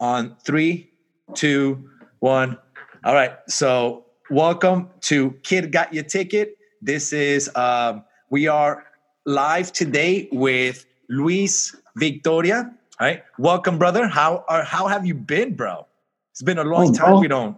[0.00, 0.90] on three,
[1.34, 1.88] two,
[2.20, 2.58] one.
[3.04, 3.32] All right.
[3.48, 6.56] So, welcome to Kid Got Your Ticket.
[6.82, 8.84] This is, um, we are
[9.26, 12.72] live today with Luis Victoria.
[13.00, 13.22] All right.
[13.38, 14.06] Welcome, brother.
[14.08, 15.86] How are, how have you been, bro?
[16.32, 17.20] It's been a long Oh, time bro.
[17.20, 17.56] we don't.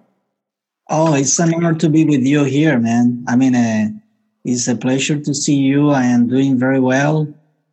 [0.88, 3.24] Oh, it's an honor to be with you here, man.
[3.28, 3.88] I mean, uh,
[4.44, 5.90] it's a pleasure to see you.
[5.90, 7.28] I am doing very well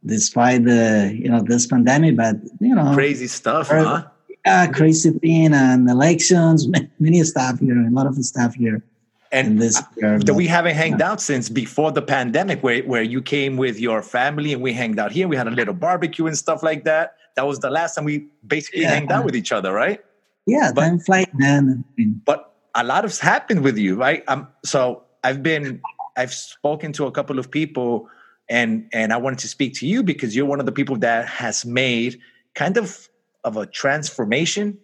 [0.05, 4.04] despite the, you know, this pandemic, but, you know, Crazy stuff, Very- huh?
[4.48, 6.68] Yeah, crazy thing and elections,
[7.00, 8.78] many stuff here, a lot of stuff here
[9.32, 10.19] in And this year.
[10.28, 14.02] that we haven't hanged out since before the pandemic where, where you came with your
[14.02, 17.05] family and we hanged out here we had a little barbecue and stuff like that
[17.36, 18.18] that was the last time we
[18.55, 18.93] basically Yeah.
[18.96, 20.00] hanged out with each other right
[20.54, 21.83] yeah, but- time flight, man.
[22.29, 22.39] But
[22.74, 25.82] a lot has happened with you right um, so i've been
[26.16, 28.07] i've spoken to a couple of people
[28.57, 31.21] and and i wanted to speak to you because you're one of the people that
[31.43, 32.11] has made
[32.61, 32.88] kind of
[33.44, 34.77] of a transformation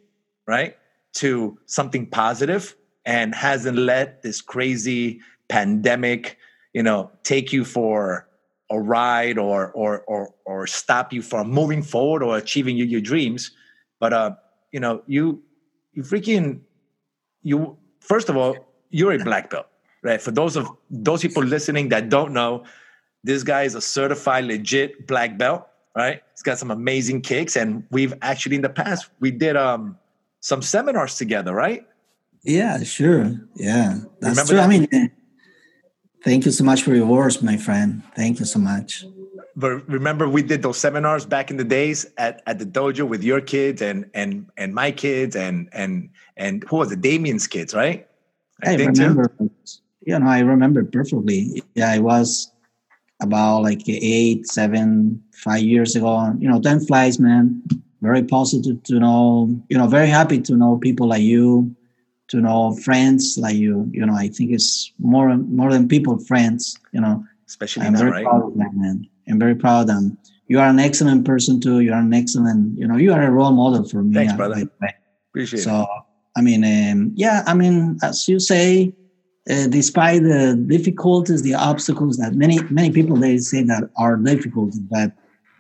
[0.48, 0.76] right
[1.14, 6.38] to something positive and hasn't let this crazy pandemic
[6.74, 8.28] you know take you for
[8.72, 13.02] a ride or or or or stop you from moving forward or achieving your, your
[13.02, 13.52] dreams.
[14.00, 14.32] But uh
[14.72, 15.44] you know you
[15.94, 16.62] you freaking
[17.44, 18.56] you first of all
[18.90, 19.68] you're a black belt
[20.04, 20.22] right?
[20.22, 22.64] For those of those people listening that don't know
[23.24, 25.66] this guy is a certified legit black belt
[25.96, 29.98] right he's got some amazing kicks and we've actually in the past we did um
[30.40, 31.86] some seminars together right
[32.44, 33.40] yeah, sure.
[33.56, 34.60] Yeah, that's Remember true.
[34.60, 35.12] I mean,
[36.24, 38.04] thank you so much for your words, my friend.
[38.16, 39.06] Thank you so much.
[39.56, 43.24] but remember we did those seminars back in the days at, at the dojo with
[43.24, 47.74] your kids and and and my kids and and and who was it damien's kids
[47.74, 48.08] right
[48.64, 49.04] I, think too.
[49.04, 49.32] remember,
[50.06, 51.62] you know, I remember perfectly.
[51.76, 52.52] Yeah, it was
[53.24, 56.36] about like eight, seven, five years ago.
[56.40, 57.64] You know, time flies, man.
[58.02, 61.74] Very positive to know, you know, very happy to know people like you,
[62.28, 63.90] to know friends like you.
[63.92, 66.78] You know, I think it's more more than people, friends.
[66.92, 69.08] You know, especially I'm now very right proud of that, man.
[69.28, 69.90] I'm very proud.
[69.90, 71.80] And you are an excellent person too.
[71.80, 74.16] You are an excellent, you know, you are a role model for me.
[74.16, 74.56] Thanks, brother.
[74.56, 74.96] by the way.
[75.30, 75.88] appreciate it So,
[76.36, 78.94] I mean, um, yeah, I mean, as you say,
[79.50, 84.74] uh, despite the difficulties, the obstacles that many many people they say that are difficult,
[84.90, 85.12] but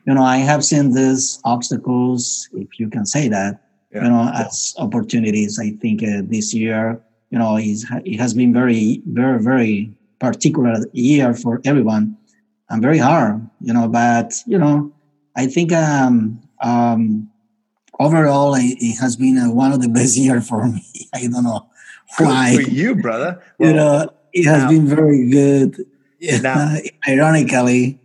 [0.06, 3.62] you know, I have seen these obstacles, if you can say that,
[3.92, 4.04] Yeah.
[4.04, 5.60] you know, as opportunities.
[5.60, 7.00] I think uh, this year,
[7.32, 12.18] you know, is it has been very, very, very particular year for everyone,
[12.70, 13.88] and very hard, you know.
[13.88, 14.92] But you know,
[15.36, 17.30] I think um, um,
[18.00, 20.84] overall, it, it has been uh, one of the best year for me.
[21.14, 21.68] I don't know
[22.18, 25.85] Good for you brother you know, it has now- been very good.
[26.19, 28.00] Yeah, Now- ironically,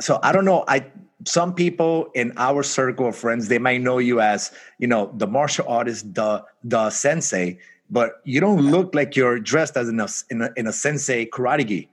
[0.00, 0.64] so I don't know.
[0.68, 0.86] I
[1.26, 5.26] some people in our circle of friends they might know you as you know the
[5.26, 7.58] martial artist, the the sensei,
[7.90, 11.26] but you don't look like you're dressed as in a in a, in a sensei
[11.26, 11.88] karate gi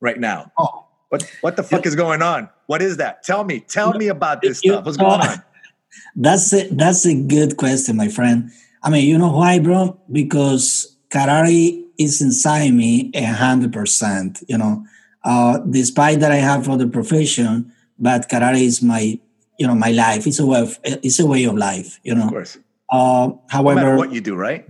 [0.00, 0.50] right now.
[0.58, 2.48] oh, What what the fuck is going on?
[2.66, 3.22] What is that?
[3.24, 3.60] Tell me.
[3.60, 4.84] Tell me about this You- stuff.
[4.86, 5.42] What's going on?
[6.16, 8.50] that's a, that's a good question, my friend.
[8.82, 10.00] I mean, you know why, bro?
[10.10, 14.42] Because karate is inside me a hundred percent.
[14.48, 14.84] You know,
[15.24, 19.18] uh, despite that I have other profession, but karate is my
[19.58, 20.26] you know my life.
[20.26, 22.00] It's a way of it's a way of life.
[22.02, 22.24] You know.
[22.24, 22.58] Of course.
[22.90, 24.68] Uh, No however, what you do, right?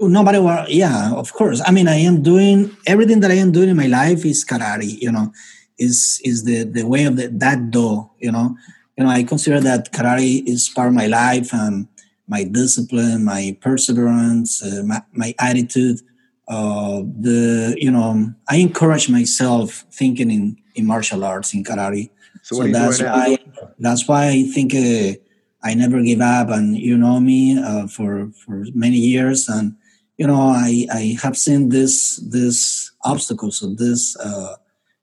[0.00, 3.52] no matter what yeah of course i mean i am doing everything that i am
[3.52, 5.32] doing in my life is karate you know
[5.78, 8.56] is is the the way of the, that do you know
[8.96, 11.88] you know i consider that karate is part of my life and
[12.28, 15.98] my discipline my perseverance uh, my, my attitude
[16.48, 22.10] uh the you know i encourage myself thinking in in martial arts in karate
[22.42, 23.16] So you that's doing now?
[23.18, 23.28] why
[23.86, 25.18] that's why I think uh,
[25.68, 29.74] I never give up, and you know me uh, for for many years, and
[30.20, 32.58] you know I I have seen this this
[33.02, 34.54] obstacles of this uh,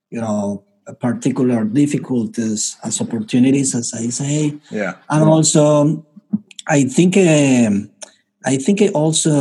[0.08, 0.64] you know
[1.04, 4.94] particular difficulties as opportunities, as I say, Yeah.
[5.12, 6.06] and also
[6.68, 7.18] I think.
[7.18, 7.90] um
[8.46, 9.32] I think I also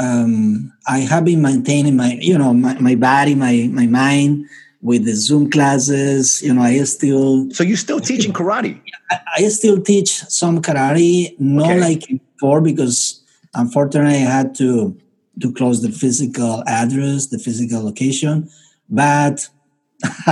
[0.00, 4.46] um, I have been maintaining my you know my, my body my my mind
[4.82, 6.42] with the Zoom classes.
[6.42, 8.80] You know I still So you're still teaching karate?
[9.10, 11.80] I, I still teach some karate, not Okay.
[11.80, 13.22] like before because
[13.54, 14.96] unfortunately I had to
[15.40, 18.50] to close the physical address, the physical location.
[18.90, 19.48] But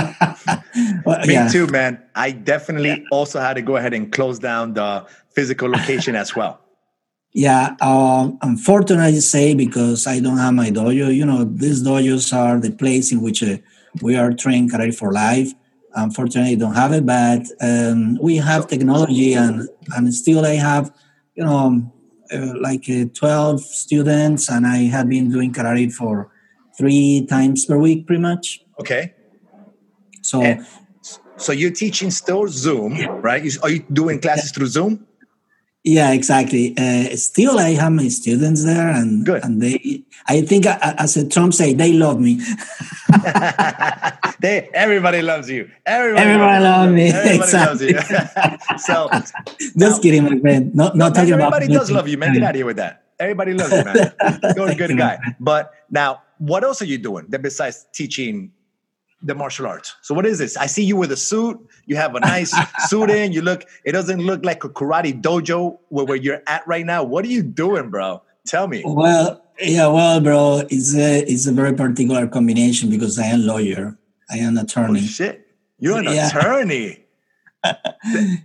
[1.05, 2.01] well, Me yeah, too, man.
[2.15, 5.05] I definitely also had to go ahead and close down the
[5.37, 6.53] physical location as well.
[7.45, 7.75] yeah.
[7.79, 11.13] Um, unfortunately, I say because I don't have my dojo.
[11.13, 13.57] You know, these dojos are the place in which uh,
[14.01, 15.49] we are trained karate for life.
[15.93, 19.55] Unfortunately, I don't have it, but um, we have technology, and
[19.95, 20.85] and still I have,
[21.35, 21.91] you know,
[22.33, 26.29] uh, like uh, 12 students, and I have been doing karate for
[26.77, 28.45] three times per week, pretty much.
[28.79, 29.13] Okay.
[30.21, 30.65] So, And
[31.37, 32.93] so you're teaching still Zoom,
[33.29, 33.41] right?
[33.63, 35.07] Are you doing classes through Zoom?
[35.87, 36.73] Yeah, exactly.
[36.77, 39.43] Uh, still, I have my students there, and Good.
[39.43, 42.35] and they, I think, uh, as a Trump say, they love me.
[44.39, 45.69] they everybody loves you.
[45.85, 47.09] Everybody, Everybody loves me.
[47.11, 47.87] Everybody loves you.
[47.97, 48.77] Exactly.
[48.77, 49.33] so Just
[49.75, 50.73] Now- kidding, my friend.
[50.75, 51.53] Not not talking about.
[51.53, 52.33] everybody does love you, man.
[52.33, 53.03] Get out of here with that.
[53.19, 54.13] Everybody loves you, man.
[54.55, 55.17] You're a good guy.
[55.39, 58.51] But now, what else are you doing besides teaching
[59.21, 59.95] the martial arts?
[60.01, 60.57] So what is this?
[60.57, 61.57] I see you with a suit.
[61.85, 62.55] You have a nice
[62.89, 63.31] suit in.
[63.31, 63.65] You look.
[63.85, 67.03] It doesn't look like a karate dojo where, where you're at right now.
[67.03, 68.21] What are you doing, bro?
[68.47, 68.83] Tell me.
[68.85, 73.97] Well, yeah, well, bro, it's a it's a very particular combination because I am lawyer,
[74.29, 75.01] I am Oh attorney.
[75.01, 75.47] shit!
[75.79, 76.27] You're an Yeah.
[76.27, 77.03] attorney.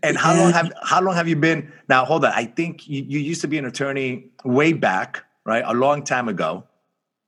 [0.03, 1.71] and how long have how long have you been?
[1.89, 2.33] Now hold on.
[2.35, 5.63] I think you, you used to be an attorney way back, right?
[5.67, 6.65] A long time ago,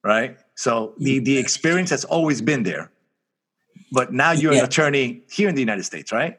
[0.02, 0.36] right?
[0.56, 2.90] So the the experience has always been there.
[3.94, 6.38] But now you're an attorney here in the United States, right?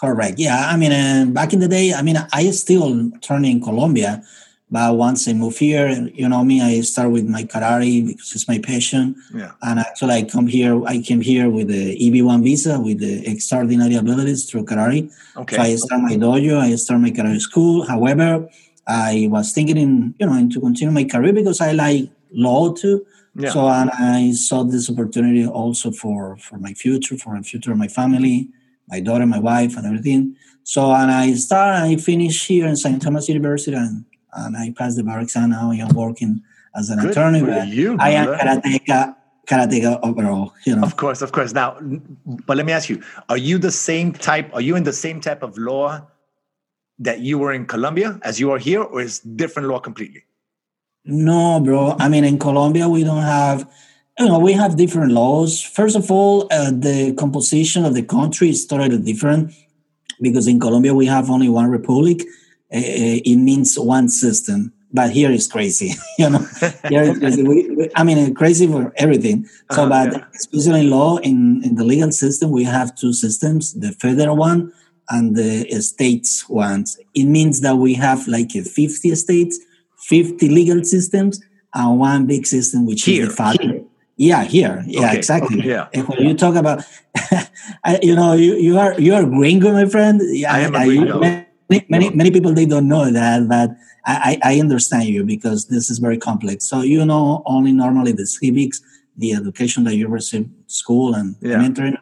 [0.00, 0.38] Correct.
[0.38, 4.22] Yeah, I mean, uh, back in the day, I mean, I still attorney in Colombia,
[4.70, 8.48] but once I moved here, you know me, I start with my karate because it's
[8.48, 9.14] my passion.
[9.32, 9.52] Yeah.
[9.62, 10.84] And actually, I come here.
[10.84, 15.10] I came here with the EB1 visa with the extraordinary abilities through karate.
[15.36, 15.56] Okay.
[15.56, 16.58] So I start my dojo.
[16.58, 17.86] I start my karate school.
[17.86, 18.48] However,
[18.86, 22.72] I was thinking in you know in to continue my career because I like law
[22.72, 23.06] too.
[23.38, 23.50] Yeah.
[23.50, 27.78] So and I saw this opportunity also for for my future, for the future of
[27.78, 28.48] my family,
[28.88, 30.36] my daughter, my wife, and everything.
[30.64, 31.76] So and I start.
[31.76, 33.00] and I finish here in St.
[33.02, 35.50] Thomas University, and and I passed the bar exam.
[35.50, 36.42] Now I am working
[36.74, 37.40] as an Good attorney.
[37.68, 39.14] you, I am karateka,
[39.46, 40.54] karateka overall.
[40.64, 40.82] You know.
[40.82, 41.52] Of course, of course.
[41.52, 41.76] Now,
[42.46, 44.48] but let me ask you: Are you the same type?
[44.54, 46.06] Are you in the same type of law
[46.98, 50.24] that you were in Colombia as you are here, or is different law completely?
[51.06, 51.96] No, bro.
[51.98, 53.68] I mean, in Colombia, we don't have,
[54.18, 55.62] you know, we have different laws.
[55.62, 59.52] First of all, uh, the composition of the country is totally different
[60.20, 62.22] because in Colombia, we have only one republic.
[62.74, 62.80] Uh,
[63.24, 64.72] it means one system.
[64.92, 66.46] But here is crazy, you know.
[66.88, 67.42] Here is crazy.
[67.42, 69.44] We, we- I mean, crazy for everything.
[69.70, 70.24] So, Uh-huh, but yeah.
[70.34, 74.72] especially in law, in, in the legal system, we have two systems: the federal one
[75.10, 76.98] and the states ones.
[77.14, 79.58] It means that we have like a 50 states,
[80.08, 81.40] 50 legal systems,
[81.74, 83.88] and one big system, which Here, is the federal.
[84.16, 84.82] Yeah, here.
[84.86, 85.58] Yeah, Okay, exactly.
[85.60, 85.88] okay, yeah.
[85.92, 86.84] And when you talk about,
[87.84, 90.20] I- you know, you, you are you are gringo, my friend.
[90.24, 91.20] Yeah, I am a I- gringo.
[91.68, 93.70] Many, many many people they don't know that, but
[94.06, 96.64] I, I understand you because this is very complex.
[96.70, 98.80] So you know only normally the civics,
[99.16, 101.58] the education that you receive school and Yeah.
[101.58, 101.96] mentoring,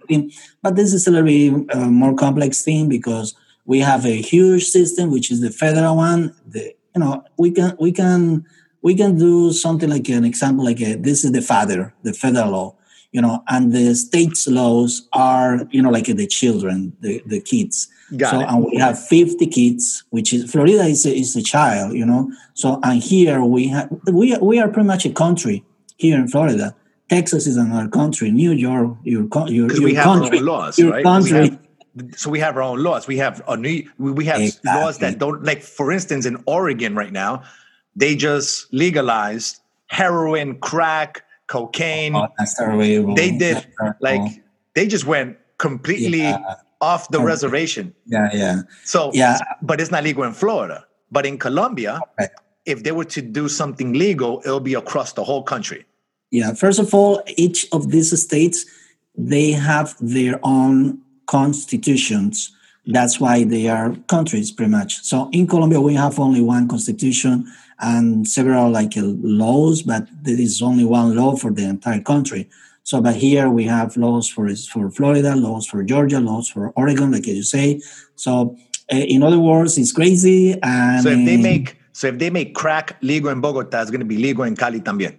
[0.63, 3.35] but this is a little bit uh, more complex thing because
[3.65, 6.35] we have a huge system, which is the federal one.
[6.47, 8.45] The you know we can we can
[8.83, 12.51] we can do something like an example like a, this is the father, the federal
[12.51, 12.77] law,
[13.13, 17.41] you know, and the states laws are you know like uh, the children, the the
[17.41, 17.89] kids.
[18.17, 18.49] Got so it.
[18.49, 22.31] and we have 50 kids, which is Florida is a, is a child, you know.
[22.53, 25.65] So and here we have we we are pretty much a country
[25.97, 26.75] here in Florida.
[27.09, 28.31] Texas is another country.
[28.31, 31.05] New York, your your, your we have country, our laws, your right?
[31.05, 31.59] Country.
[32.17, 33.07] So we have our own laws.
[33.07, 37.13] We have a new, we have laws that don't like, for instance, in Oregon right
[37.13, 37.43] now,
[37.97, 42.15] they just legalized heroin, crack, cocaine.
[42.17, 43.15] Oh, that's terrible.
[43.15, 43.67] they did
[44.01, 44.43] like
[44.75, 46.39] they just went completely Yeah.
[46.81, 47.95] off the reservation.
[48.07, 49.39] yeah, yeah, So yeah.
[49.63, 50.85] but it's not legal in Florida.
[51.13, 52.31] But in Colombia, Right.
[52.67, 55.85] if they were to do something legal, it'll be across the whole country.
[56.33, 58.67] Yeah, first of all, each of these states
[59.17, 62.51] they have their own constitutions.
[62.87, 65.03] That's why they are countries, pretty much.
[65.03, 67.47] So in Colombia, we have only one constitution
[67.81, 72.49] and several like laws, but there is only one law for the entire country.
[72.83, 77.13] So, but here we have laws for for Florida, laws for Georgia, laws for Oregon,
[77.13, 77.81] like you say.
[78.15, 78.57] So,
[78.93, 80.59] uh, in other words, it's crazy.
[80.63, 84.05] And So if they make so if they make crack legal in Bogota, it's gonna
[84.05, 85.17] be legal in Cali también.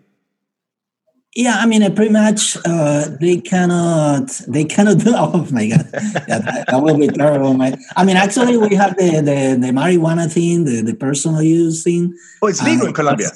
[1.35, 5.11] Yeah, I mean, uh, pretty much uh, they cannot they cannot do.
[5.15, 5.89] Oh my god,
[6.29, 7.77] yeah, that, that will be terrible, man.
[7.97, 12.17] I mean, actually, we have the the, the marijuana thing, the, the personal use thing.
[12.41, 13.31] Oh, it's legal Uh, in Colombia.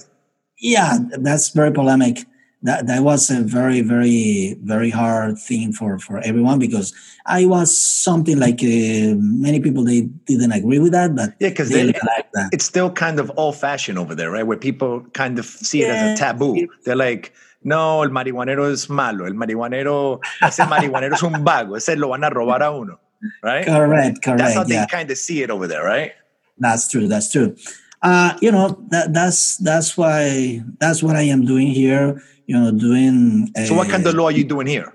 [0.60, 2.26] Yeah, that's very polemic.
[2.64, 6.94] That that was a very very very hard thing for for everyone because
[7.26, 11.70] I was something like uh, many people they didn't agree with that, but Yeah, because
[11.70, 12.50] they they, like that.
[12.54, 14.44] it's still kind of old fashioned over there, right?
[14.48, 16.68] Where people kind of see it as a taboo.
[16.84, 19.28] They're like, no, el marihuanero es malo.
[19.28, 21.76] El marihuanero, ese marihuanero es un vago.
[21.76, 23.00] Ese lo van a robar a uno,
[23.44, 23.66] right?
[23.66, 24.40] Correct, correct.
[24.40, 26.14] That's how they kind of see it over there, right?
[26.58, 27.08] That's true.
[27.08, 27.56] That's true.
[28.02, 32.22] Uh, you know that that's that's why that's what I am doing here.
[32.48, 33.52] You know, doing.
[33.66, 34.94] so, what kind of law are you doing here?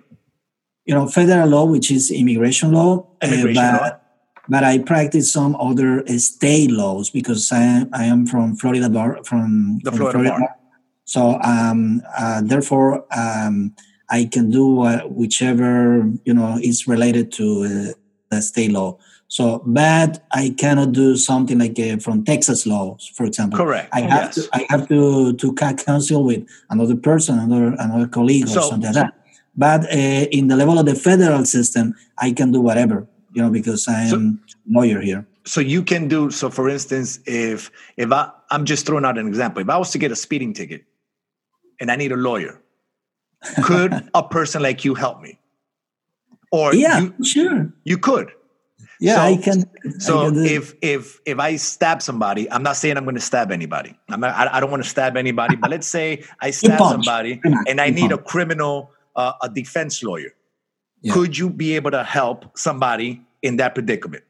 [0.86, 3.06] You know, federal law, which is immigration law.
[3.22, 4.00] Immigration uh, but, law.
[4.48, 9.80] But I practice some other state laws because I, I am from Florida bar from
[9.82, 10.56] The from Florida bar.
[11.14, 13.72] So um, uh, therefore, um,
[14.10, 17.92] I can do uh, whichever you know is related to uh,
[18.30, 18.98] the state law.
[19.28, 23.56] So, but I cannot do something like uh, from Texas laws, for example.
[23.62, 23.88] Correct.
[23.92, 24.34] I have yes.
[24.34, 26.42] to I have to to cut counsel with
[26.74, 29.12] another person, another another colleague or So- something like that.
[29.56, 33.50] But uh, in the level of the federal system, I can do whatever, you know,
[33.58, 34.40] because I So- am
[34.78, 35.22] lawyer here.
[35.46, 37.70] so you can do so for instance if
[38.02, 40.52] if i i'm just throwing out an example if i was to get a speeding
[40.58, 40.80] ticket
[41.80, 42.60] and i need a lawyer
[43.62, 45.38] could a person like you help me
[46.52, 47.72] or Yeah, you, sure.
[47.84, 48.30] you could
[49.00, 49.58] Yeah, So- I can.
[49.84, 53.20] I so can if if if i stab somebody i'm not saying i'm going to
[53.32, 56.50] stab anybody i'm not, I, I don't want to stab anybody but let's say i
[56.60, 60.32] stab somebody and i need a criminal uh, a defense lawyer
[61.02, 61.12] Yeah.
[61.14, 64.24] could you be able to help somebody in that predicament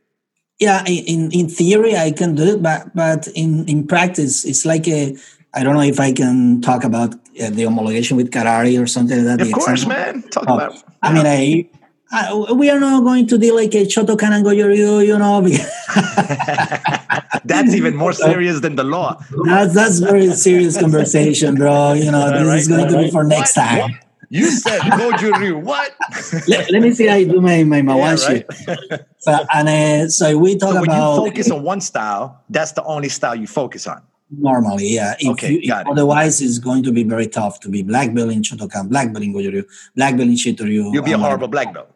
[0.60, 4.86] yeah, in in theory I can do it, but but in in practice it's like
[4.86, 5.16] a.
[5.54, 9.16] I don't know if I can talk about uh, the homologation with Carrari or something
[9.18, 9.40] like that.
[9.40, 9.88] of the course example.
[9.96, 11.68] man talk Oh, about I mean, I,
[12.12, 15.40] I we are not going to deal like a Shotokan and Goju Ryu, you know.
[17.44, 19.20] That's even more serious than the law.
[19.44, 21.92] That's that's very serious conversation, bro.
[21.92, 23.62] You know, this is going to be for next What?
[23.64, 23.78] time.
[23.80, 23.90] What?
[24.30, 25.58] You said Goju Ryu.
[25.58, 25.92] What?
[26.48, 28.44] Let, let me see how you do my my Yeah, mawashi.
[28.48, 29.00] right?
[29.18, 32.82] So and uh, so we talk So when you focus on one style, that's the
[32.84, 34.02] only style you focus on.
[34.30, 35.14] Normally, yeah.
[35.20, 35.90] If Okay, you, got it.
[35.92, 39.24] otherwise, it's going to be very tough to be black belt in Shotokan, black belt
[39.24, 39.64] in Goju-Ryu,
[39.96, 40.92] black belt in Shitoryu.
[40.92, 41.90] You'll be a horrible black belt,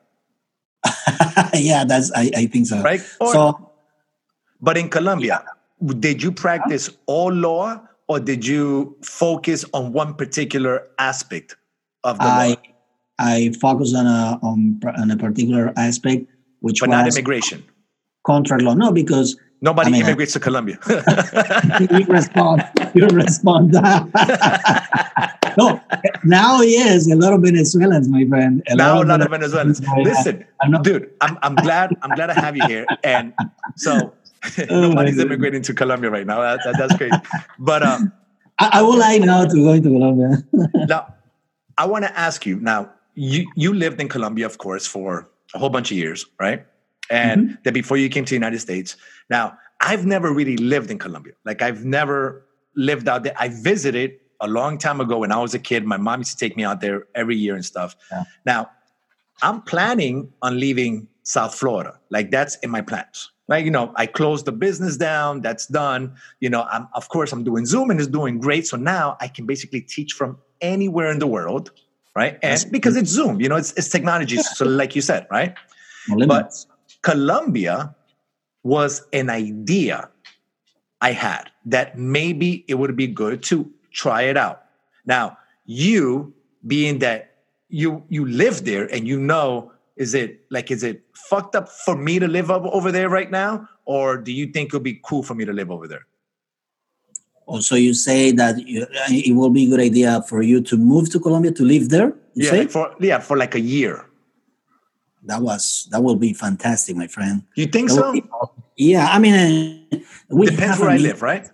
[1.54, 2.80] yeah, that's I, I think so.
[2.82, 3.00] right?
[3.20, 3.70] Or- So
[4.60, 5.44] but in Colombia,
[6.00, 11.56] did you practice all law or did you focus on one particular aspect
[12.04, 12.56] of the I law,
[13.20, 16.26] I focus on a on, on a particular aspect,
[16.60, 17.64] which but not was immigration?
[18.26, 18.74] contract law.
[18.74, 20.78] No, because Nobody I mean, I- immigrates to Colombia.
[21.90, 22.62] you respond.
[22.94, 23.72] You respond.
[25.58, 25.80] no,
[26.24, 28.62] now yes, a lot of Venezuelans, my friend.
[28.70, 29.80] now a lot of Vene- Venezuelans.
[30.02, 32.86] Listen, I'm not- dude, I'm, I'm glad I'm glad I have you here.
[33.04, 33.32] And
[33.76, 34.14] so
[34.70, 36.40] Oh, nobody's immigrating to Colombia right now.
[36.40, 37.16] That, that- that's crazy.
[37.58, 38.12] But um,
[38.60, 40.38] I, I would like now to go into Colombia.
[40.86, 41.14] now
[41.76, 42.60] I want to ask you.
[42.60, 46.64] Now you you lived in Colombia, of course, for a whole bunch of years, right?
[47.10, 47.54] And Mm-hmm.
[47.64, 48.96] then before you came to the United States.
[49.30, 51.34] Now I've never really lived in Colombia.
[51.44, 53.34] Like I've never lived out there.
[53.38, 55.84] I visited a long time ago when I was a kid.
[55.84, 57.96] My mom used to take me out there every year and stuff.
[58.10, 58.24] Yeah.
[58.44, 58.70] Now
[59.42, 61.98] I'm planning on leaving South Florida.
[62.10, 63.30] Like that's in my plans.
[63.48, 65.40] Like, you know, I closed the business down.
[65.40, 66.14] That's done.
[66.40, 68.66] You know, I'm of course I'm doing Zoom and it's doing great.
[68.66, 71.70] So now I can basically teach from anywhere in the world,
[72.14, 72.34] right?
[72.42, 74.36] And That's because it's Zoom, you know, it's, it's technology.
[74.38, 75.54] So like you said, right?
[76.08, 76.66] Limits.
[77.02, 77.94] Colombia
[78.62, 80.08] was an idea
[81.00, 84.64] I had that maybe it would be good to try it out.
[85.06, 86.34] Now, you
[86.66, 87.36] being that
[87.68, 91.96] you you live there and you know, is it like is it fucked up for
[91.96, 95.22] me to live up over there right now, or do you think it'll be cool
[95.22, 96.06] for me to live over there?
[97.46, 100.76] Oh, also, you say that you, it will be a good idea for you to
[100.76, 102.12] move to Colombia to live there.
[102.34, 104.04] You Yeah, say for yeah, for like a year.
[105.24, 107.42] That was that will be fantastic, my friend.
[107.54, 108.12] You think That so?
[108.12, 108.22] be.
[108.76, 109.34] Yeah, I mean,
[109.92, 109.98] uh,
[110.30, 111.50] we Depends where I live, right?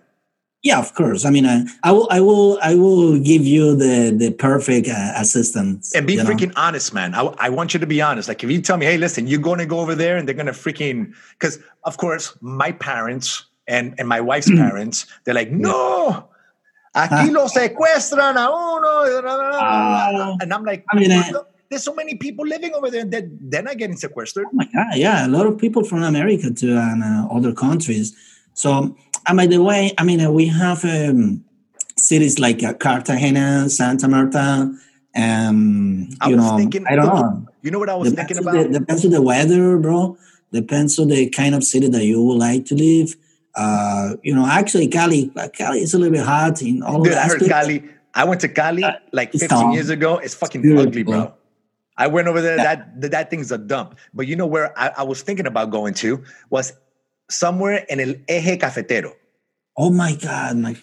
[0.61, 1.25] Yeah, of course.
[1.25, 5.13] I mean, uh, I will, I will, I will give you the the perfect uh,
[5.15, 5.93] assistance.
[5.93, 6.29] And be you know?
[6.29, 7.13] freaking honest, man.
[7.13, 8.27] I, I want you to be honest.
[8.29, 10.33] Like if you tell me, hey, listen, you're going to go over there and they're
[10.35, 14.57] going to freaking, because of course, my parents and, and my wife's Mm.
[14.57, 16.29] parents, they're like, no,
[16.95, 19.21] aquí lo secuestran a uno.
[19.53, 20.35] Ah.
[20.41, 23.25] and I'm like, I mean, "What uh, there's so many people living over there that
[23.51, 24.45] they're not getting sequestered.
[24.47, 28.15] Oh my God, yeah, a lot of people from America to and uh, other countries.
[28.53, 28.95] So,
[29.27, 31.43] and by the way, I mean, uh, we have um,
[31.97, 34.71] cities like uh, Cartagena, Santa Marta,
[35.17, 37.47] um, I you was know, thinking- I don't know.
[37.61, 38.71] You know what I was Depends thinking about?
[38.71, 40.17] the, depends on the weather, bro.
[40.51, 43.15] Depends on the kind of city that you would like to live.
[43.55, 47.17] Uh, you know, actually, Cali, Cali is a little bit hot in all Dude, of
[47.17, 47.47] I heard aspects.
[47.47, 47.83] Cali.
[48.13, 49.71] I went to Cali Uh, like 15 dumb.
[49.71, 50.17] years ago.
[50.19, 50.87] It's fucking Beautiful.
[50.89, 51.33] ugly, bro.
[51.97, 52.57] I went over there.
[52.57, 53.97] That, that thing's a dump.
[54.13, 56.73] But you know where I, I was thinking about going to was
[57.29, 59.13] somewhere in el Eje Cafetero.
[59.77, 60.75] Oh my God, my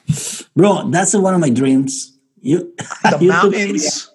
[0.54, 2.18] bro, that's one of my dreams.
[2.40, 4.10] You, The you mountains.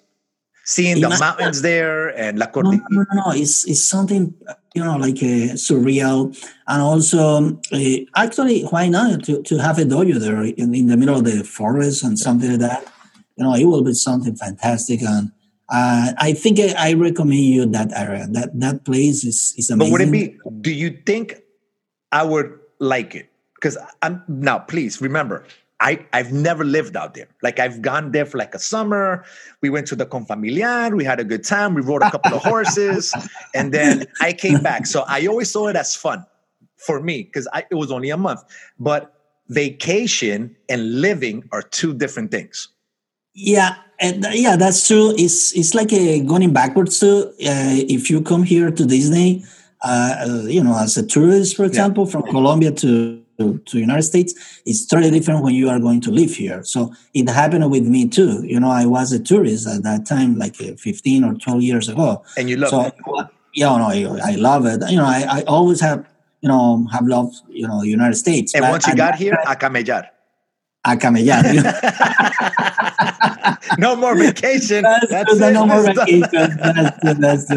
[0.64, 2.84] seeing the mountains there and La Cordillera.
[2.90, 4.34] No, no, no, It's, it's something,
[4.74, 6.36] you know, like uh, surreal.
[6.68, 7.78] And also, uh,
[8.14, 11.42] actually, why not to, to have a dojo there in, in the middle of the
[11.42, 12.84] forest and something like that?
[13.36, 15.00] You know, it will be something fantastic.
[15.02, 15.32] And
[15.70, 18.26] uh, I think I, I, recommend you that area.
[18.30, 19.92] That that place is, is amazing.
[19.92, 21.42] But would it be, do you think
[22.10, 23.30] I would like it?
[23.54, 25.44] Because I'm now, please remember,
[25.80, 27.28] I, I've never lived out there.
[27.42, 29.24] Like I've gone there for like a summer.
[29.60, 30.96] We went to the Confamiliar.
[30.96, 31.74] We had a good time.
[31.74, 33.14] We rode a couple of horses,
[33.54, 34.86] and then I came back.
[34.86, 36.24] So I always saw it as fun
[36.78, 38.42] for me because it was only a month.
[38.78, 39.14] But
[39.48, 42.68] vacation and living are two different things.
[43.34, 45.14] Yeah, and yeah, that's true.
[45.16, 47.32] It's it's like a going backwards too.
[47.40, 49.44] Uh, if you come here to Disney,
[49.82, 52.12] uh, you know, as a tourist, for example, yeah.
[52.12, 56.10] from Colombia to to, to United States it's totally different when you are going to
[56.10, 56.62] live here.
[56.64, 58.44] So it happened with me too.
[58.44, 61.88] You know, I was a tourist at that time, like uh, 15 or 12 years
[61.88, 62.22] ago.
[62.36, 62.94] And you love so, it.
[63.54, 64.82] Yeah, no, I, I love it.
[64.90, 66.06] You know, I, I always have,
[66.42, 68.54] you know, have loved, you know, the United States.
[68.54, 70.08] And once you got here, a camellar.
[70.84, 71.42] A camellar.
[73.78, 74.82] no more vacation.
[74.82, 75.52] That's, that's it.
[75.52, 76.30] No more vacation.
[76.30, 77.50] That's, that's, that's,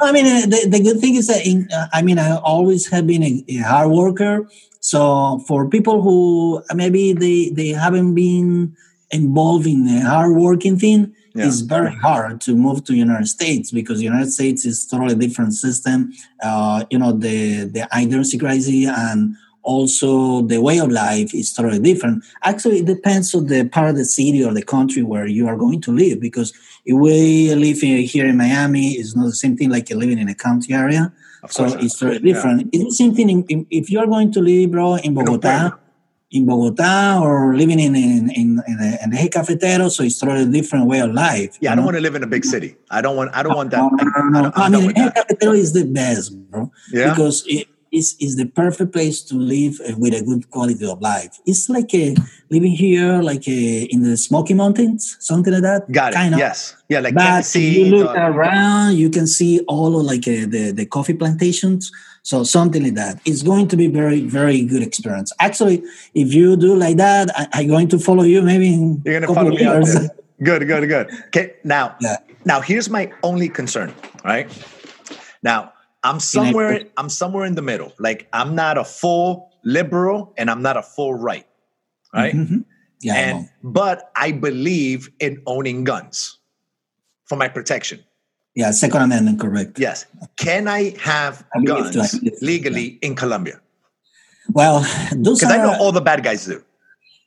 [0.00, 2.88] I mean, uh, the, the good thing is that, in, uh, I mean, I always
[2.88, 4.48] have been a, a hard worker
[4.86, 8.76] so for people who maybe they, they haven't been
[9.10, 11.48] involved in the hard working thing, yeah.
[11.48, 16.12] it's very hard to move to United States because United States is totally different system.
[16.40, 19.34] Uh, you know, the, the identity crisis and
[19.66, 22.24] also the way of life is totally different.
[22.42, 25.56] Actually, it depends on the part of the city or the country where you are
[25.56, 26.52] going to live because
[26.84, 30.34] if we live here in Miami, it's not the same thing like living in a
[30.34, 31.12] county area
[31.50, 32.70] so it's very different.
[32.72, 32.80] Yeah.
[32.80, 35.72] It's the same thing in, in, if you're going to live, bro, in Bogota,
[36.30, 40.50] in Bogota, or living in in in, in, a, in a cafetero, so it's totally
[40.50, 41.56] different way of life.
[41.60, 41.86] Yeah, I don't know?
[41.86, 42.76] want to live in a big city.
[42.90, 43.34] I don't want.
[43.34, 43.78] I don't want that.
[43.78, 44.52] No, no, no.
[44.54, 46.70] I, I mean, cafetero is the best, bro.
[46.92, 47.10] Yeah.
[47.10, 51.00] Because it, is is the perfect place to live uh, with a good quality of
[51.00, 51.38] life.
[51.46, 52.14] It's like a
[52.50, 55.90] living here, like a, in the Smoky Mountains, something like that.
[55.90, 56.16] Got it.
[56.16, 56.38] Kind of.
[56.38, 56.76] Yes.
[56.88, 60.46] Yeah, like but if you look around, you can see all of like a, uh,
[60.46, 61.90] the the coffee plantations.
[62.22, 63.20] So something like that.
[63.24, 65.32] It's going to be very very good experience.
[65.38, 65.82] Actually,
[66.14, 68.42] if you do like that, I, am going to follow you.
[68.42, 70.10] Maybe in you're going to follow me out there.
[70.42, 71.10] Good, good, good.
[71.28, 72.18] Okay, now, yeah.
[72.44, 73.94] now here's my only concern.
[74.22, 74.50] Right
[75.42, 75.72] now,
[76.06, 76.84] I'm somewhere.
[76.96, 77.92] I'm somewhere in the middle.
[77.98, 81.46] Like I'm not a full liberal and I'm not a full right.
[82.14, 82.34] Right.
[82.34, 82.60] Mm-hmm.
[83.02, 83.14] Yeah.
[83.14, 86.38] And but I believe in owning guns
[87.24, 88.02] for my protection.
[88.54, 89.78] Yeah, Second Amendment, correct.
[89.78, 90.06] Yes.
[90.36, 93.08] Can I have I guns legally yeah.
[93.08, 93.60] in Colombia?
[94.48, 94.80] Well,
[95.12, 96.62] those because I know all the bad guys do.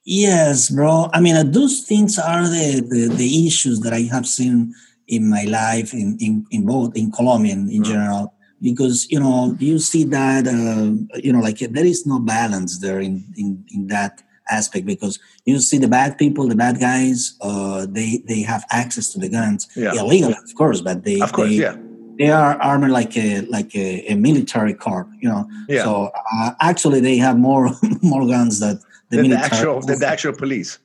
[0.05, 1.09] Yes, bro.
[1.13, 4.73] I mean, uh, those things are the, the, the issues that I have seen
[5.07, 7.85] in my life in in, in both in Colombia in, in mm.
[7.85, 12.79] general because you know you see that uh, you know like there is no balance
[12.79, 17.37] there in, in in that aspect because you see the bad people the bad guys
[17.41, 19.93] uh, they they have access to the guns yeah.
[19.93, 21.75] illegal of course but they of course they, yeah
[22.17, 25.83] they are armored like a like a, a military corps you know yeah.
[25.83, 27.69] so uh, actually they have more
[28.01, 30.79] more guns that the, than the actual than the actual police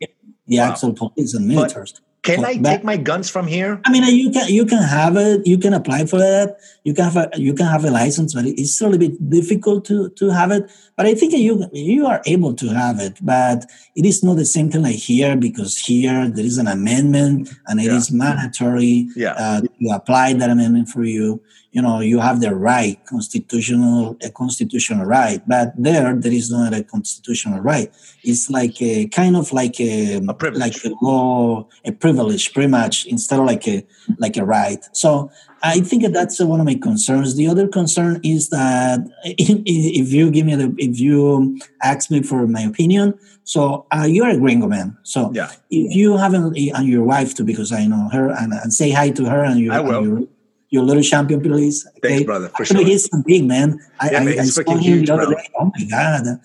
[0.46, 0.70] the wow.
[0.70, 3.80] actual police and militaries can I take my guns from here?
[3.84, 5.46] I mean, you can you can have it.
[5.46, 6.56] You can apply for that.
[6.82, 9.84] You can have a you can have a license, but it's a little bit difficult
[9.86, 10.70] to to have it.
[10.96, 13.18] But I think you you are able to have it.
[13.20, 17.50] But it is not the same thing like here because here there is an amendment
[17.66, 17.96] and it yeah.
[17.96, 19.34] is mandatory yeah.
[19.36, 21.42] uh, to apply that amendment for you
[21.74, 26.72] you know you have the right constitutional a constitutional right but there there is not
[26.72, 27.92] a constitutional right.
[28.22, 33.06] It's like a kind of like a, a like a law a privilege pretty much
[33.06, 33.84] instead of like a
[34.18, 34.82] like a right.
[34.92, 35.30] So
[35.62, 37.34] i think that's one of my concerns.
[37.34, 42.46] The other concern is that if you give me the if you ask me for
[42.46, 44.96] my opinion so uh, you're a gringo man.
[45.02, 45.50] So yeah.
[45.70, 49.10] if you haven't and your wife too because i know her and, and say hi
[49.10, 50.26] to her and you I will
[50.74, 51.86] your little champion, please.
[51.98, 52.08] Okay?
[52.08, 52.48] Thanks, brother.
[52.56, 52.84] For sure.
[52.84, 53.80] He's big, man.
[54.00, 55.34] I, yeah, I, man, I saw him huge, the other bro.
[55.36, 55.48] day.
[55.58, 56.40] Oh my god!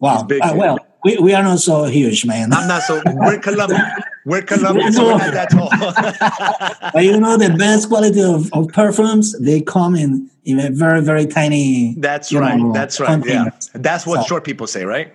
[0.00, 0.22] Wow.
[0.22, 2.52] Big, uh, well, we, we are not so huge, man.
[2.52, 3.02] I'm not so.
[3.04, 3.94] We're Colombia.
[4.24, 5.68] We're Colombia, so we're not that tall.
[6.92, 11.02] but you know, the best quality of, of perfumes they come in in a very
[11.02, 11.94] very tiny.
[11.98, 12.58] That's right.
[12.58, 13.22] Know, That's right.
[13.26, 13.50] Yeah.
[13.74, 14.26] That's what so.
[14.28, 15.12] short people say, right?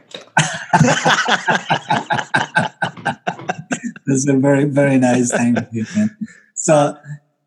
[4.05, 5.31] That's a very very nice.
[5.31, 5.57] thing.
[5.71, 6.15] you, man.
[6.53, 6.95] So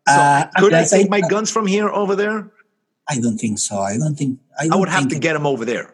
[0.07, 2.51] so uh, could I take my guns from here over there?
[3.09, 3.79] I don't think so.
[3.79, 4.39] I don't think.
[4.59, 5.93] I, don't I would have to get them over there.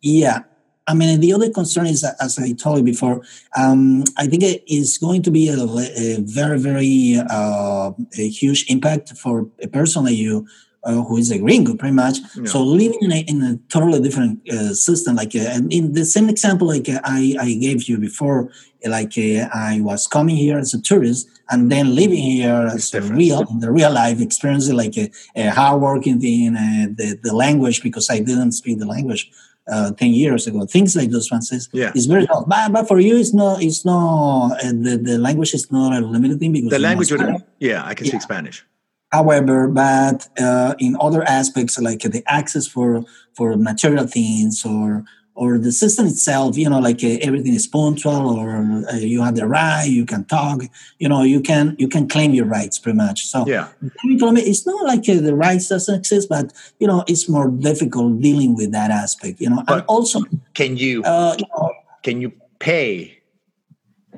[0.00, 0.42] Yeah,
[0.86, 3.22] I mean, the other concern is, as I told you before,
[3.56, 8.66] um, I think it is going to be a, a very, very uh, a huge
[8.68, 10.46] impact for a person like you
[10.84, 12.18] uh, who is a gringo, pretty much.
[12.34, 12.44] Yeah.
[12.44, 16.28] So living in a, in a totally different uh, system, like uh, in the same
[16.28, 18.50] example, like uh, I, I gave you before,
[18.84, 23.00] like uh, I was coming here as a tourist and then living here as a
[23.00, 28.10] real, in the real life experience, like a, a hardworking thing, the, the language, because
[28.10, 29.30] I didn't speak the language.
[29.70, 31.92] Uh, 10 years ago things like those ones is, yeah.
[31.94, 35.54] is very tough but, but for you it's not it's not uh, the, the language
[35.54, 38.10] is not a limited thing because the language would, yeah i can yeah.
[38.10, 38.64] speak spanish
[39.12, 45.58] However, but uh, in other aspects like the access for for material things or or
[45.58, 49.46] the system itself, you know, like uh, everything is punctual, or uh, you have the
[49.46, 50.62] right, you can talk,
[50.98, 53.26] you know, you can you can claim your rights pretty much.
[53.26, 53.68] So yeah,
[54.02, 58.56] it's not like uh, the rights doesn't exist, but you know, it's more difficult dealing
[58.56, 59.62] with that aspect, you know.
[59.66, 61.72] But and also, can you, uh, you know,
[62.02, 63.21] can you pay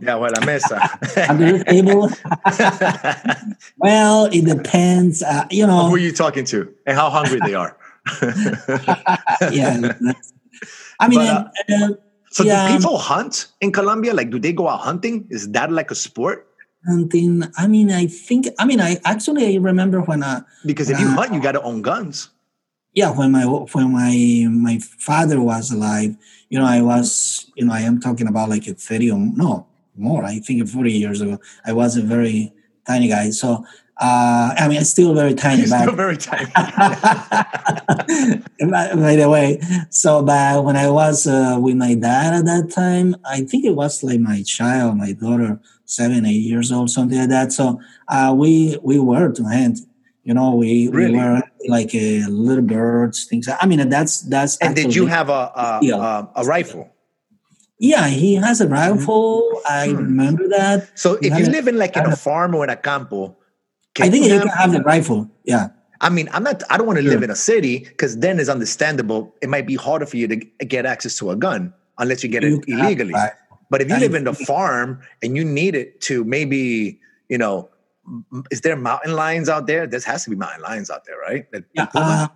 [0.01, 0.81] yeah, well, la mesa.
[1.29, 2.11] Under the table.
[3.79, 5.23] well, it depends.
[5.23, 5.89] Uh, you know.
[5.89, 7.77] Who are you talking to and how hungry they are?
[9.51, 9.93] yeah.
[11.01, 11.89] I mean, but, uh, uh,
[12.31, 14.13] so yeah, do people hunt in Colombia?
[14.13, 15.27] Like, do they go out hunting?
[15.31, 16.49] Is that like a sport?
[16.87, 17.45] Hunting.
[17.57, 18.49] I mean, I think.
[18.59, 21.63] I mean, I actually I remember when I because if you hunt, you got to
[21.63, 22.31] own guns.
[22.93, 26.17] Yeah, when my when my my father was alive,
[26.49, 29.67] you know, I was, you know, I am talking about like a thirty or no,
[29.97, 30.25] more.
[30.25, 32.53] I think 40 years ago, I was a very
[32.87, 33.31] tiny guy.
[33.31, 33.65] So,
[33.99, 35.63] uh, I mean, it's still very tiny.
[35.63, 36.47] You're still very tiny.
[36.55, 36.65] by,
[38.95, 43.15] by, the way, so but when I was uh, with my dad at that time,
[43.25, 47.29] I think it was like my child, my daughter, seven, eight years old, something like
[47.29, 47.53] that.
[47.53, 49.79] So uh, we we were to hand.
[50.25, 51.13] You know, we, really?
[51.13, 53.47] we were like a little birds, things.
[53.47, 54.57] I mean, that's that's.
[54.57, 56.94] And did you have a a, a, a rifle?
[57.79, 59.43] Yeah, he has a rifle.
[59.43, 59.67] Mm-hmm.
[59.69, 59.97] I hmm.
[59.97, 60.99] remember that.
[60.99, 63.37] So he if you live in like in a farm or in a campo,
[64.01, 65.31] I think you, have, can have the rifle.
[65.45, 65.69] Yeah.
[66.01, 66.63] I mean, I'm not.
[66.71, 67.13] I don't want to sure.
[67.13, 69.35] live in a city because then it's understandable.
[69.43, 72.43] It might be harder for you to get access to a gun unless you get
[72.43, 73.15] you it illegally.
[73.15, 73.33] Have,
[73.71, 77.71] But if you live in the farm and you need it to maybe, you know,
[78.51, 79.87] is there mountain lions out there?
[79.87, 81.47] There has to be mountain lions out there, right?
[81.75, 82.29] yeah, uh,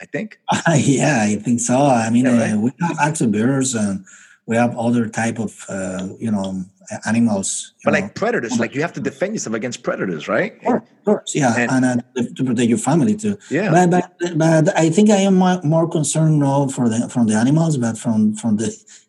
[0.00, 0.40] I think.
[0.48, 1.86] Uh, yeah, I think so.
[1.86, 2.54] I mean, yeah, right?
[2.54, 4.04] uh, we have actual bears and
[4.46, 6.64] we have other type of uh, you know
[7.06, 7.72] animals.
[7.84, 8.00] but know.
[8.00, 10.56] like predators, like you have to defend yourself against predators, right?
[10.56, 13.38] Of course, of course yeah, and, and uh, to protect your family too.
[13.50, 17.34] Yeah, but, but, but I think I am more concerned now for the from the
[17.34, 18.68] animals, but from from the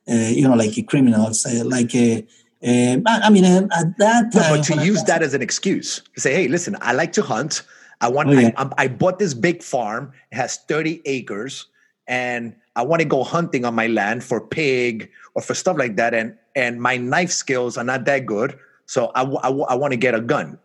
[0.09, 1.95] uh, you know like criminals, uh, like.
[1.95, 2.21] Uh,
[2.65, 6.01] uh, I mean, uh, at that time, no, but to use that as an excuse
[6.15, 7.63] to say, "Hey, listen, I like to hunt.
[7.99, 8.29] I want.
[8.29, 8.51] Oh, yeah.
[8.55, 10.13] I, I bought this big farm.
[10.31, 11.67] It has thirty acres,
[12.07, 15.95] and I want to go hunting on my land for pig or for stuff like
[15.97, 16.13] that.
[16.13, 18.57] And and my knife skills are not that good.
[18.85, 20.59] So I, I, I want to get a gun.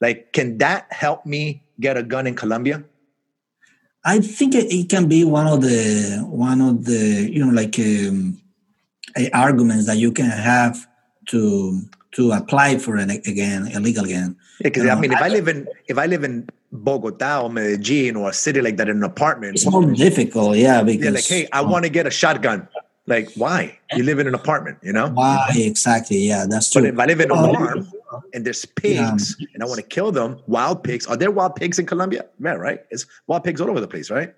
[0.00, 2.84] Like can that help me get a gun in colombia?
[4.04, 8.40] I think it can be one of the one of the you know like um,
[9.32, 10.86] arguments that you can have
[11.28, 11.80] to
[12.12, 15.48] to apply for it again illegal again because yeah, i mean if I, I live
[15.48, 19.04] in if i live in Bogota or Medellin or a city like that in an
[19.04, 19.54] apartment.
[19.54, 20.82] It's more difficult, yeah.
[20.82, 22.66] Because yeah, like, hey, I want to get a shotgun.
[23.06, 23.78] Like, why?
[23.94, 25.08] You live in an apartment, you know?
[25.08, 26.18] Why exactly?
[26.18, 26.82] Yeah, that's true.
[26.82, 27.92] But if I live in a oh, farm
[28.32, 29.48] and there's pigs yeah.
[29.54, 31.06] and I want to kill them, wild pigs.
[31.06, 32.26] Are there wild pigs in Colombia?
[32.38, 32.80] Yeah, right.
[32.90, 34.34] It's wild pigs all over the place, right?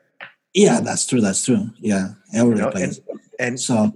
[0.54, 1.20] Yeah, that's true.
[1.20, 1.68] That's true.
[1.78, 3.00] Yeah, every you know, place.
[3.08, 3.92] And, and so,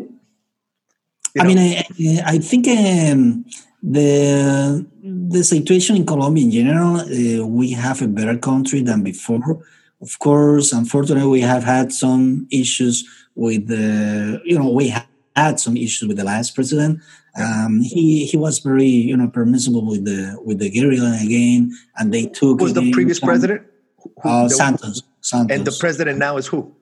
[1.39, 1.85] I know, mean, I,
[2.27, 3.47] I think um,
[3.83, 9.63] the the situation in Colombia in general, uh, we have a better country than before.
[10.01, 14.95] Of course, unfortunately, we have had some issues with the, you know, we
[15.35, 17.01] had some issues with the last president.
[17.37, 22.13] Um, he he was very, you know, permissible with the with the guerrilla again, and
[22.13, 22.59] they took.
[22.59, 23.63] Who was the previous president?
[24.25, 25.57] Uh, Santos, Santos.
[25.57, 26.75] And the president now is who?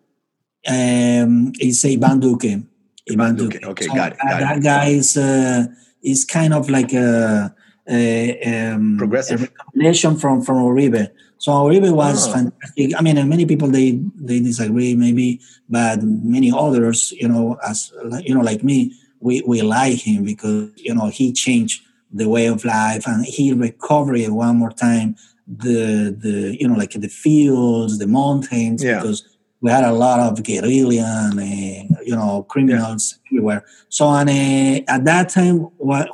[0.67, 2.65] Um, it's Ivan Duque.
[3.11, 3.63] Ivan Duque.
[3.63, 4.19] Okay, so, got it.
[4.19, 4.63] Got that it.
[4.63, 5.67] guy is uh,
[6.07, 7.55] is kind of like a,
[7.89, 11.11] a, um, progressive a recommendation from from Uribe.
[11.39, 12.33] So Uribe was oh.
[12.33, 12.93] fantastic.
[12.97, 17.93] I mean, many people they they disagree maybe, but many others, you know, as
[18.23, 22.47] you know, like me, we we like him because you know he changed the way
[22.47, 25.17] of life and he recovered one more time
[25.47, 28.97] the the you know like the fields, the mountains yeah.
[28.97, 33.65] because we had a lot of guerrilla and uh, you know criminals everywhere.
[33.89, 36.07] So and, uh, at that time, where,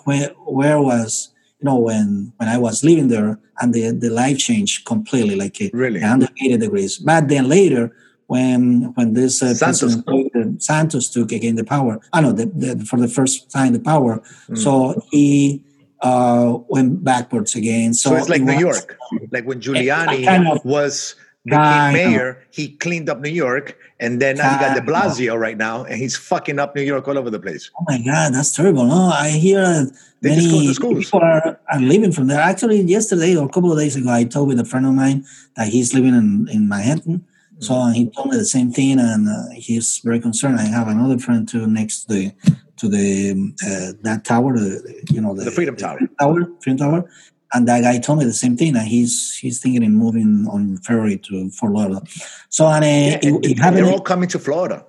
[0.44, 4.84] where was you know when when I was living there, and the the life changed
[4.84, 6.98] completely, like uh, really 180 degrees.
[6.98, 7.94] But then later,
[8.26, 9.96] when when this uh, Santos.
[10.02, 12.00] President Santos took again the power.
[12.12, 14.22] I know the, the, for the first time the power.
[14.48, 14.58] Mm.
[14.58, 15.62] So he
[16.00, 17.94] uh, went backwards again.
[17.94, 18.98] So, So it's like it New was- York.
[19.30, 24.36] Like when Giuliani kind of- was became mayor, he cleaned up New York, and then
[24.36, 27.30] now you got De Blasio right now, and he's fucking up New York all over
[27.30, 27.70] the place.
[27.78, 28.84] Oh my God, that's terrible.
[28.84, 32.40] No, I hear that They many people are, are living from there.
[32.40, 35.24] Actually, yesterday or a couple of days ago, I talked with a friend of mine
[35.56, 37.24] that he's living in, in Manhattan.
[37.58, 37.92] So Mm-hmm.
[37.92, 40.58] he told me the same thing, and uh, he's very concerned.
[40.58, 42.32] I have another friend too next to the
[42.78, 46.00] to the uh, that tower, the, you know, the, The Freedom Tower.
[46.18, 47.10] tower, Freedom Tower,
[47.54, 48.76] and that guy told me the same thing.
[48.76, 52.04] and he's he's thinking of moving on February to Fort Lauderdale.
[52.48, 54.84] So and uh, Yeah, it, it they're all coming to Florida.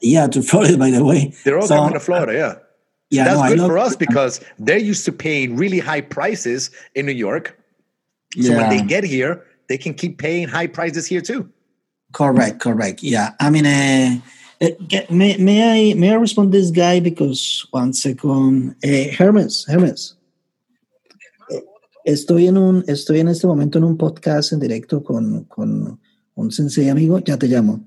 [0.00, 1.32] yeah, to Florida, by the way.
[1.44, 2.32] They're all So, coming to Florida.
[2.32, 2.54] Yeah.
[3.10, 6.70] Yeah, That's no, good know- for us because they're used to paying really high prices
[6.94, 7.58] in New York.
[8.40, 11.50] So when they get here, they can keep paying high prices here too.
[12.14, 13.02] Correct, correct.
[13.02, 14.18] Yeah, I mean, uh,
[14.62, 14.68] uh,
[15.10, 20.14] may, may I may I respond this guy because one second, eh, Hermes, Hermes.
[22.04, 26.00] Estoy en un, estoy en este momento en un podcast en directo con, con
[26.34, 27.18] un sensei amigo.
[27.20, 27.80] Ya te llamo.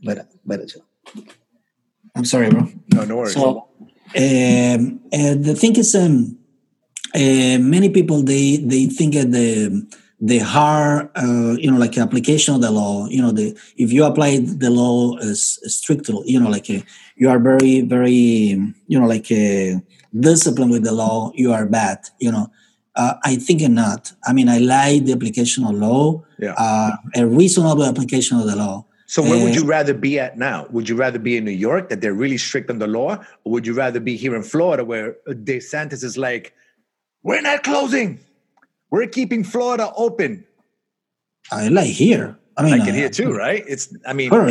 [0.00, 0.64] Espera, espera.
[2.14, 2.68] I'm sorry, bro.
[2.92, 3.34] No, no worries.
[3.34, 3.68] So
[4.16, 6.36] um, uh, the thing is, um,
[7.14, 9.86] uh, many people they they think that the
[10.20, 13.06] the hard, uh, you know, like application of the law.
[13.08, 16.80] You know, the if you apply the law as strictly, you know, like uh,
[17.16, 18.14] you are very very,
[18.86, 19.30] you know, like
[20.14, 21.30] uh, disciplined with the law.
[21.34, 21.98] You are bad.
[22.20, 22.50] You know.
[22.96, 24.12] Uh, I think not.
[24.26, 26.54] I mean, I like the application of law, Yeah.
[26.58, 28.86] uh, a reasonable application of the law.
[29.06, 30.66] So where would Uh, you rather be at now?
[30.72, 33.52] Would you rather be in New York that they're really strict on the law, or
[33.52, 36.52] would you rather be here in Florida where DeSantis is like,
[37.22, 38.18] "We're not closing,
[38.90, 40.44] we're keeping Florida open."
[41.52, 42.36] I like here.
[42.56, 43.62] I mean, I can uh, hear too, right?
[43.68, 44.48] It's, I mean, Sure,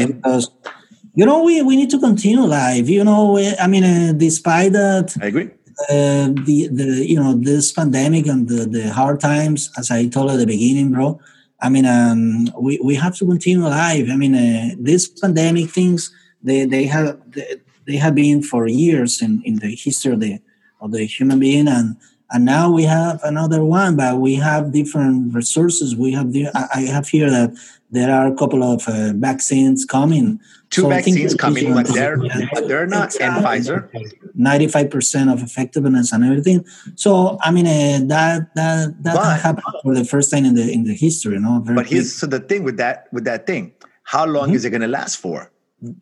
[1.17, 2.87] you know we, we need to continue live.
[2.87, 5.49] You know, I mean, uh, despite that, I agree.
[5.89, 10.29] uh, the the you know this pandemic and the, the hard times, as I told
[10.29, 11.19] at the beginning, bro.
[11.59, 12.21] I mean, um,
[12.65, 14.07] we we have to continue life.
[14.11, 17.55] I mean, uh, this pandemic things they they have they,
[17.87, 20.39] they have been for years in, in the history of the
[20.81, 21.97] of the human being and.
[22.29, 25.95] And now we have another one, but we have different resources.
[25.95, 27.51] We have the, I have here that
[27.91, 30.39] there are a couple of uh, vaccines coming.
[30.69, 32.47] Two So I think vaccines that- coming, Moderna, Yeah.
[32.59, 33.89] Moderna and Pfizer.
[34.37, 36.65] 95% of effectiveness and everything.
[36.95, 40.69] So I mean uh, that that that But- happened for the first time in the
[40.71, 41.59] in the history, you know.
[41.65, 43.71] Very But here's so the thing with that with that thing.
[44.03, 44.55] How long Mhm.
[44.55, 45.51] is it going to last for?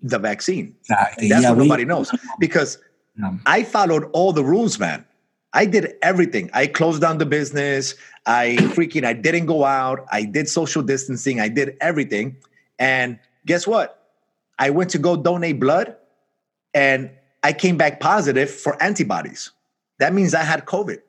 [0.01, 0.73] The vaccine.
[0.81, 1.27] Exactly.
[1.29, 2.77] That's Yeah, what we- nobody knows because
[3.19, 3.33] Yeah.
[3.45, 5.05] I followed all the rules, man.
[5.53, 6.49] I did everything.
[6.53, 7.95] I closed down the business.
[8.25, 10.05] I freaking I didn't go out.
[10.11, 11.39] I did social distancing.
[11.39, 12.37] I did everything.
[12.79, 14.01] And guess what?
[14.57, 15.95] I went to go donate blood
[16.73, 17.11] and
[17.43, 19.51] I came back positive for antibodies.
[19.99, 20.99] That means I had COVID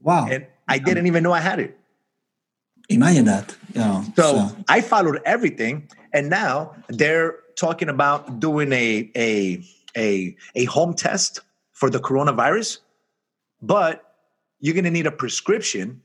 [0.00, 0.26] Wow.
[0.30, 1.78] and I didn't even know I had it.
[2.88, 3.56] Imagine that.
[3.72, 4.04] You know.
[4.16, 9.62] So, I followed everything, and now they're talking about doing a a
[9.96, 11.40] a a home test
[11.72, 12.78] for the coronavirus,
[13.62, 14.13] but
[14.64, 16.00] you're gonna need a prescription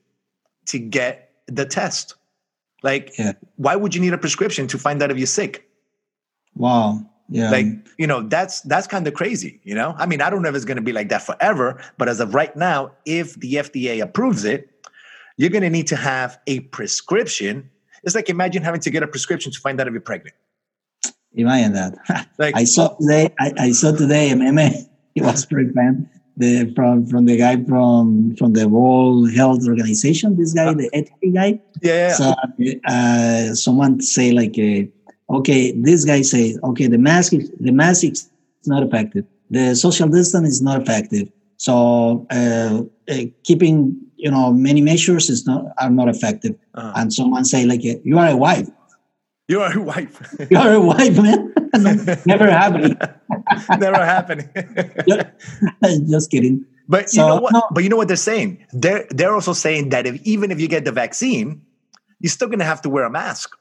[0.65, 2.15] to get the test.
[2.83, 3.31] Like, Yeah.
[3.55, 5.65] why would you need a prescription to find out if you're sick?
[6.55, 7.05] wow.
[7.31, 7.51] Yeah.
[7.51, 7.67] Like,
[7.99, 9.61] you know, that's that's kind of crazy.
[9.63, 12.09] You know, I mean, I don't know if it's gonna be like that forever, but
[12.09, 14.67] as of right now, if the FDA approves it,
[15.37, 17.69] you're gonna need to have a prescription.
[18.03, 20.35] It's like imagine having to get a prescription to find out if you're pregnant.
[21.33, 22.27] Imagine that.
[22.39, 23.29] Like, I saw today.
[23.39, 24.57] I, I saw today a meme.
[25.15, 26.09] It was fan.
[26.39, 30.37] The from from the guy from from the World Health Organization.
[30.37, 31.59] This guy, the ethics guy.
[31.81, 32.33] yeah, yeah, So
[32.87, 34.87] uh, someone say like, uh,
[35.37, 38.29] okay, this guy say, okay, the mask is the mask is
[38.65, 39.25] not effective.
[39.49, 41.27] The social distance is not effective.
[41.57, 46.55] So uh, uh, keeping you know many measures is not are not effective.
[46.73, 46.93] Uh-huh.
[46.95, 48.69] And someone say like, uh, you are a wife.
[49.49, 50.15] You are a wife.
[50.49, 51.53] You are a wife, man.
[52.25, 52.95] Never happened.
[53.79, 54.49] Never happening.
[56.09, 56.65] Just kidding.
[56.87, 57.53] but you So, know what?
[57.53, 57.63] no.
[57.73, 58.63] But you know what they're saying?
[58.73, 61.61] They're they're also saying that if even if you get the vaccine,
[62.19, 63.55] you're still gonna have to wear a mask.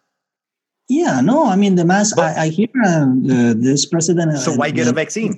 [0.88, 2.16] Yeah, no, I mean the mask.
[2.16, 4.36] But- I, I hear uh, the, this president.
[4.38, 5.36] So uh, why get a vaccine?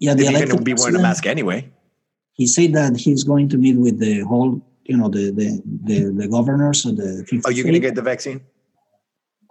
[0.00, 1.70] Yeah, the you're gonna be wearing a mask anyway.
[2.34, 5.48] he said that he's going to meet with the whole, you know, the the
[5.88, 7.24] the, the governors of the.
[7.28, 8.40] 50 Are you gonna get the vaccine?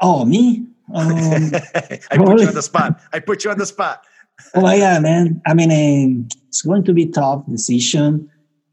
[0.02, 0.66] Oh, me?
[0.94, 1.10] Um,
[2.12, 3.00] I put you on the spot.
[3.14, 4.04] I put you on the spot.
[4.56, 5.42] oh yeah, man.
[5.46, 8.30] I mean, um, it's going to be tough decision.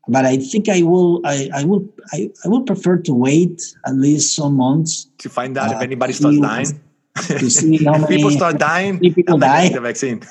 [0.09, 1.21] but I think I will.
[1.25, 1.87] I, I will.
[2.13, 5.83] I, I will prefer to wait at least some months to find out uh, if
[5.83, 6.81] anybody starts dying.
[7.27, 9.69] To see how many people start dying, people die.
[9.69, 10.23] The vaccine,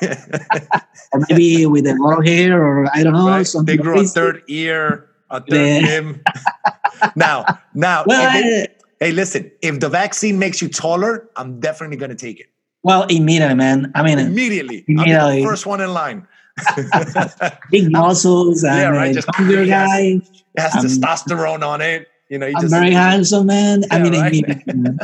[1.11, 3.27] or maybe with a lot of hair, or I don't know.
[3.27, 3.47] Right.
[3.63, 6.23] They grow a third ear, a third limb.
[7.15, 8.67] now, now, well,
[8.99, 9.51] hey, listen.
[9.61, 12.47] If the vaccine makes you taller, I'm definitely going to take it.
[12.83, 13.91] Well, immediately, man.
[13.95, 14.85] I mean, immediately.
[14.87, 15.41] immediately.
[15.41, 16.27] the first one in line.
[17.71, 19.13] Big muscles and yeah, right.
[19.13, 20.21] Just bigger guy.
[20.21, 22.07] It has um, testosterone on it.
[22.29, 23.83] You know, I'm just, very handsome, man.
[23.83, 24.99] Yeah, I mean, right?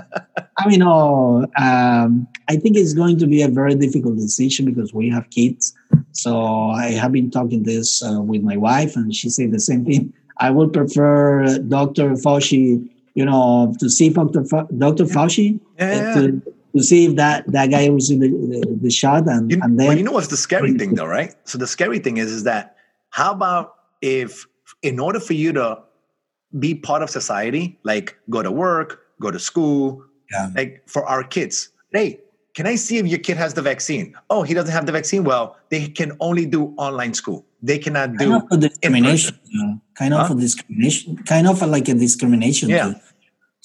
[0.58, 4.94] I mean, oh, um, I think it's going to be a very difficult decision because
[4.94, 5.74] we have kids.
[6.12, 9.86] So I have been talking this uh, with my wife, and she said the same
[9.86, 10.14] thing.
[10.38, 12.12] I would prefer Dr.
[12.12, 14.44] Fauci, you know, to see Dr.
[14.46, 15.06] Fa- Dr.
[15.06, 16.42] Fauci yeah, to,
[16.76, 19.88] to see if that that guy received the, the, the shot and, you, and then
[19.88, 22.44] well, you know what's the scary thing though right so the scary thing is is
[22.44, 22.76] that
[23.10, 24.46] how about if
[24.82, 25.80] in order for you to
[26.60, 30.50] be part of society like go to work go to school yeah.
[30.56, 32.20] like for our kids hey
[32.56, 35.24] can i see if your kid has the vaccine oh he doesn't have the vaccine
[35.24, 39.40] well they can only do online school they cannot do discrimination
[39.96, 40.34] kind of huh?
[40.34, 42.96] a discrimination kind of like a discrimination yeah too.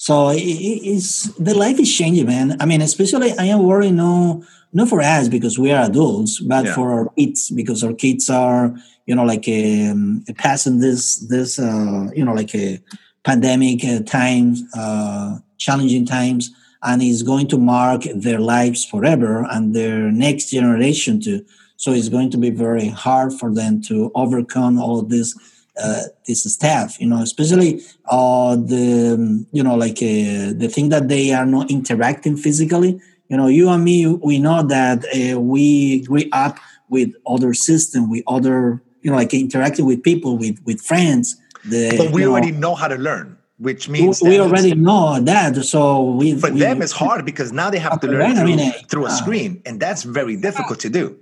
[0.01, 2.55] So it, it's the life is changing, man.
[2.61, 6.65] I mean, especially I am worried no not for us because we are adults, but
[6.65, 6.73] yeah.
[6.73, 8.73] for our kids because our kids are
[9.05, 12.81] you know like um, passing this this uh, you know like a
[13.25, 16.49] pandemic uh, times, uh, challenging times,
[16.83, 21.45] and it's going to mark their lives forever and their next generation too.
[21.75, 25.37] So it's going to be very hard for them to overcome all this
[25.81, 31.07] uh, this staff you know especially uh, the you know like uh, the thing that
[31.07, 36.01] they are not interacting physically you know you and me we know that uh, we
[36.05, 36.57] grew up
[36.89, 41.95] with other system with other you know like interacting with people with with friends the,
[41.97, 45.55] but we already know, know how to learn which means we already know that.
[45.65, 48.45] So we for we, them it's hard because now they have to learn through, I
[48.45, 51.17] mean, through a uh, screen, and that's very difficult to do.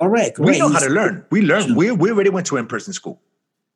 [0.00, 0.38] Correct.
[0.38, 1.26] We know how to learn.
[1.30, 1.74] We learn.
[1.74, 3.20] We we already went to in person school.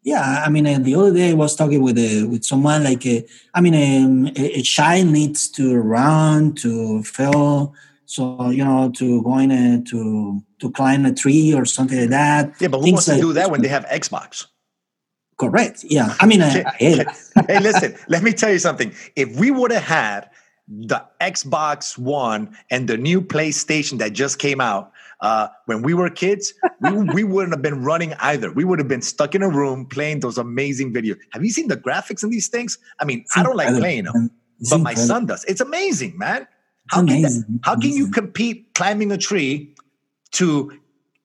[0.03, 3.05] Yeah, I mean, uh, the other day I was talking with uh, with someone like,
[3.05, 3.21] uh,
[3.53, 7.75] I mean, um, a, a, child needs to run, to feel,
[8.07, 12.55] so you know, to going uh, to to climb a tree or something like that.
[12.61, 14.47] Yeah, but who wants to like, do that when they have Xbox?
[15.37, 15.85] Correct.
[15.85, 17.05] Yeah, I mean, uh, hey,
[17.49, 18.93] hey, listen, let me tell you something.
[19.17, 20.31] If we would have had
[20.69, 26.11] the Xbox One and the new PlayStation that just came out, uh, when we were
[26.11, 28.53] kids, we, we wouldn't have been running either.
[28.53, 31.19] We would have been stuck in a room playing those amazing videos.
[31.33, 32.79] Have you seen the graphics in these things?
[33.01, 34.31] I mean, it's I don't like playing them,
[34.71, 35.45] but my son does.
[35.45, 36.47] It's amazing, man.
[36.91, 39.75] How can, that, how can you compete climbing a tree
[40.33, 40.73] to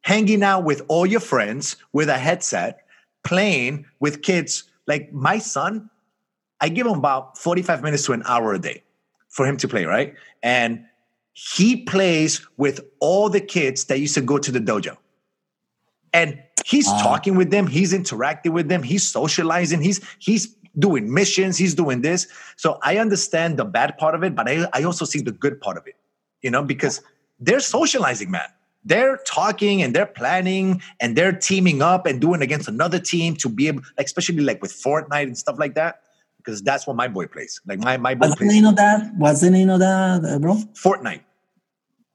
[0.02, 2.80] hanging out with all your friends with a headset,
[3.24, 5.90] playing with kids like my son?
[6.60, 8.84] I give him about 45 minutes to an hour a day
[9.30, 10.14] for him to play, right?
[10.42, 10.86] And
[11.34, 14.98] he plays with all the kids that used to go to the dojo.
[16.14, 21.12] And he's uh, talking with them, he's interacting with them, he's socializing, he's he's doing
[21.12, 22.28] missions, he's doing this.
[22.56, 25.60] So I understand the bad part of it, but I, I also see the good
[25.60, 25.96] part of it,
[26.42, 27.02] you know, because
[27.40, 28.48] they're socializing, man.
[28.86, 33.50] They're talking and they're planning and they're teaming up and doing against another team to
[33.50, 36.03] be able, especially like with Fortnite and stuff like that
[36.44, 37.62] because that's what my boy plays.
[37.66, 38.50] Like my my boy What's plays.
[38.50, 39.12] the name of that?
[39.18, 40.56] What's the name of that, uh, bro?
[40.74, 41.22] Fortnite.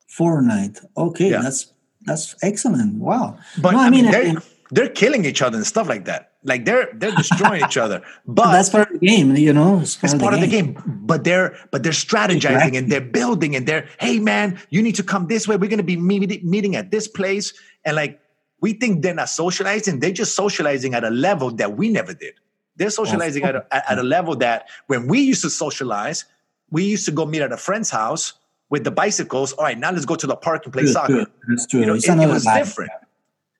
[0.08, 0.84] Fortnite.
[0.96, 1.42] Okay, yeah.
[1.42, 2.94] that's that's excellent.
[2.94, 3.38] Wow.
[3.58, 4.34] But no, I, I mean, they're,
[4.70, 6.32] they're killing each other and stuff like that.
[6.44, 8.02] Like they're they're destroying each other.
[8.26, 9.80] But that's part of the game, you know.
[9.80, 10.82] It's part, it's of, part the of, the game.
[10.86, 15.02] But they're but they're strategizing and they're building and they're hey man, you need to
[15.02, 15.56] come this way.
[15.56, 17.52] We're gonna be meet, meeting at this place.
[17.84, 18.20] And like
[18.60, 22.34] we think they're not socializing, they're just socializing at a level that we never did.
[22.78, 26.24] They're socializing at a, at a level that when we used to socialize,
[26.70, 28.34] we used to go meet at a friend's house
[28.70, 29.52] with the bicycles.
[29.52, 31.24] All right, now let's go to the park and play true, soccer.
[31.24, 31.26] True.
[31.48, 31.80] That's true.
[31.80, 32.92] You know, it, it, was different.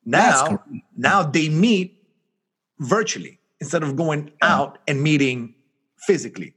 [0.05, 0.63] Now,
[0.97, 2.03] now they meet
[2.79, 5.55] virtually instead of going out and meeting
[5.99, 6.55] physically.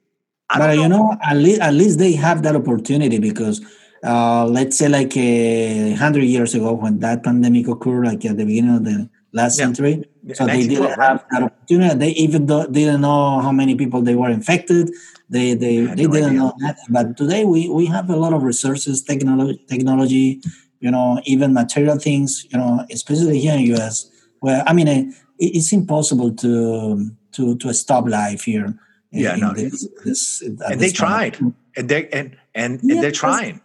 [0.50, 0.74] but know.
[0.74, 3.60] you know, at least at least they have that opportunity because
[4.04, 8.46] uh, let's say like a hundred years ago when that pandemic occurred, like at the
[8.46, 9.66] beginning of the last yeah.
[9.66, 10.04] century.
[10.34, 11.96] So they didn't have that opportunity.
[11.96, 14.92] They even didn't know how many people they were infected.
[15.30, 16.40] They they, they no didn't idea.
[16.40, 16.78] know that.
[16.90, 20.42] But today we, we have a lot of resources, technology, technology,
[20.80, 24.88] you know, even material things, you know, especially here in the US, where I mean,
[24.88, 28.78] it, it's impossible to to to stop life here.
[29.14, 31.38] Yeah, no, this, this, and they tried,
[31.76, 33.60] and they and and, yeah, and they're trying,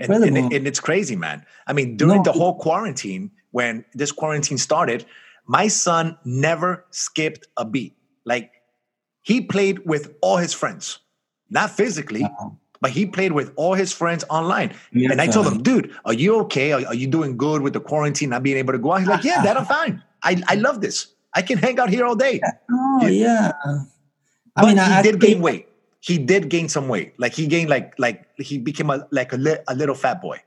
[0.00, 1.44] and, and, and, it's crazy, man.
[1.66, 5.06] I mean, during no, the whole quarantine, when this quarantine started,
[5.46, 7.96] My son never skipped a beat.
[8.24, 8.50] Like
[9.22, 10.98] he played with all his friends,
[11.50, 12.58] not physically, Wow.
[12.80, 14.74] but he played with all his friends online.
[14.92, 16.72] Yeah, and I told him, dude, are you okay?
[16.72, 18.98] Are, are you doing good with the quarantine, not being able to go out?
[19.00, 20.02] He's like, yeah, that I'm fine.
[20.22, 21.08] I, I love this.
[21.34, 22.40] I can hang out here all day.
[22.70, 23.52] Oh yeah.
[23.66, 25.68] I But mean, he I, did I gain weight.
[26.00, 27.14] He did gain some weight.
[27.18, 30.38] Like he gained like like he became a like a, li- a little fat boy.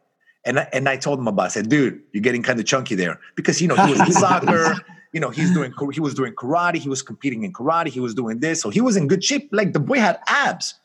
[0.46, 1.44] And I, and I told him about.
[1.44, 1.46] It.
[1.46, 4.12] I said, dude, you're getting kind of chunky there because you know he was in
[4.12, 4.76] soccer.
[5.12, 6.76] You know he's doing he was doing karate.
[6.76, 7.88] He was competing in karate.
[7.88, 9.50] He was doing this, so he was in good shape.
[9.52, 10.76] Like the boy had abs.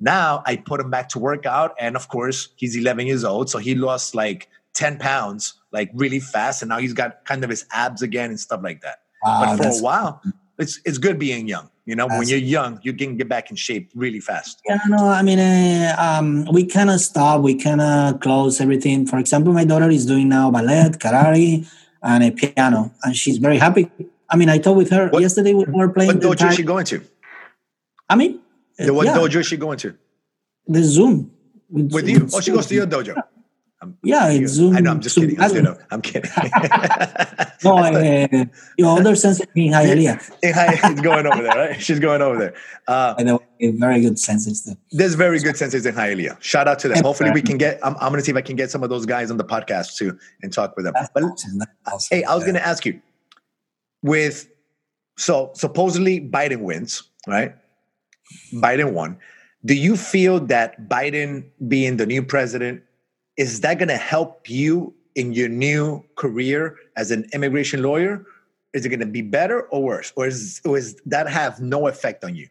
[0.00, 3.50] Now I put him back to work out, and of course he's 11 years old,
[3.50, 7.50] so he lost like 10 pounds like really fast, and now he's got kind of
[7.50, 10.22] his abs again and stuff like that Wow, but for a while,
[10.58, 11.70] it's it's good being young.
[11.86, 14.60] You know, when you're young, you can get back in shape really fast.
[14.66, 19.06] Yeah, no, I mean, uh, um, we cannot stop, we cannot close everything.
[19.06, 21.68] For example, my daughter is doing now ballet, karate,
[22.02, 23.90] and a piano, and she's very happy.
[24.30, 25.52] I mean, I talked with her What- yesterday.
[25.52, 27.02] We were playing What the dojo is she going to?
[28.08, 28.40] I mean,
[28.78, 29.94] The, what yeah, dojo is she going to?
[30.66, 31.30] the Zoom
[31.68, 32.28] With you?
[32.32, 33.14] Oh, she goes to your dojo.
[33.84, 34.76] I'm, Yeah, it's Zoom.
[34.76, 34.90] I know.
[34.90, 35.40] I'm just Zoom kidding.
[35.40, 35.76] I'm, kidding.
[35.90, 36.30] I'm kidding.
[37.64, 38.44] No, uh,
[38.76, 40.20] your other sense in Hialeah.
[40.42, 41.80] It's going over there, right?
[41.80, 42.54] She's going over there.
[42.86, 43.38] Uh, By the
[43.78, 44.76] very good senses too.
[44.90, 46.40] there's very good senses in Hialeah.
[46.42, 47.02] Shout out to them.
[47.02, 47.78] Hopefully, we can get.
[47.82, 49.44] I'm, I'm going to see if I can get some of those guys on the
[49.44, 50.92] podcast too and talk with them.
[50.94, 51.60] That's But awesome.
[51.86, 52.18] Awesome.
[52.18, 53.00] Hey, I was going to ask you
[54.02, 54.46] with
[55.16, 57.54] so supposedly Biden wins, right?
[58.54, 59.16] Biden won.
[59.64, 62.82] Do you feel that Biden being the new president
[63.36, 68.24] is that going to help you in your new career as an immigration lawyer?
[68.72, 71.86] Is it going to be better or worse, or is, or is that have no
[71.86, 72.48] effect on you?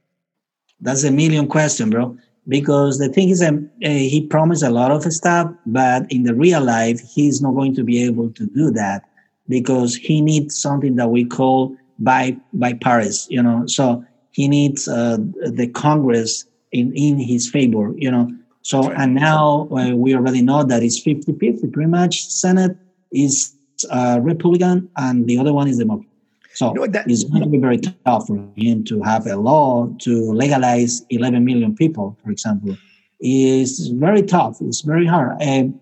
[0.79, 2.17] That's a million question, bro.
[2.47, 6.34] Because the thing is, um, uh, he promised a lot of stuff, but in the
[6.34, 9.03] real life, he's not going to be able to do that
[9.47, 13.27] because he needs something that we call by by Paris.
[13.29, 17.93] You know, so he needs uh, the Congress in in his favor.
[17.97, 18.29] You know,
[18.64, 21.72] so and now uh, we already know that it's 50-50.
[21.72, 22.76] Pretty much, Senate
[23.11, 23.55] is
[23.91, 26.09] uh, Republican and the other one is Democrat.
[26.53, 29.36] So You know that- it's going to be very tough for him to have a
[29.36, 32.78] law to legalize 11 million people, for example.
[33.20, 34.61] It's very tough.
[34.61, 35.41] It's very hard.
[35.41, 35.80] And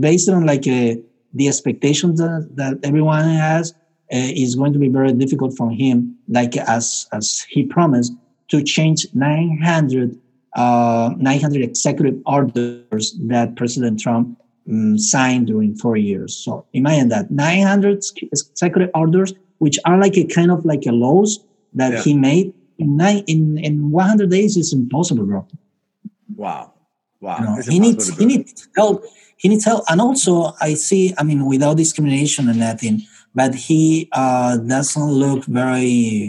[0.00, 0.94] based on like uh,
[1.34, 3.72] the expectations that, that everyone has,
[4.12, 8.12] uh, is going to be very difficult for him, like as as he promised,
[8.48, 10.18] to change 900
[10.54, 14.38] uh, 900 executive orders that President Trump
[14.68, 16.36] um, signed during four years.
[16.36, 21.40] So imagine that 900 executive orders, which are like a kind of like a laws
[21.74, 22.02] that Yeah.
[22.02, 25.46] he made in nine in, in 100 days is impossible, bro.
[26.36, 26.72] Wow,
[27.20, 27.38] wow!
[27.38, 29.04] You know, he needs he needs help.
[29.36, 31.14] He needs help, and also I see.
[31.18, 33.02] I mean, without discrimination and nothing,
[33.34, 35.82] but he uh, doesn't look very,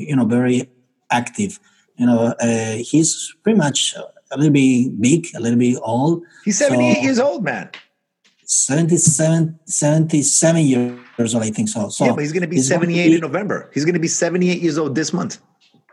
[0.09, 0.69] you know, very
[1.11, 1.59] active.
[1.95, 3.95] You know, uh, he's pretty much
[4.33, 6.23] a little bit big, a little bit old.
[6.45, 7.69] He's 78 So- years old, man.
[8.45, 11.89] 77, 77 years old, I think so.
[11.89, 13.69] So yeah, but he's going to be he's going to 78 be- in November.
[13.73, 15.37] He's going to be 78 years old this month.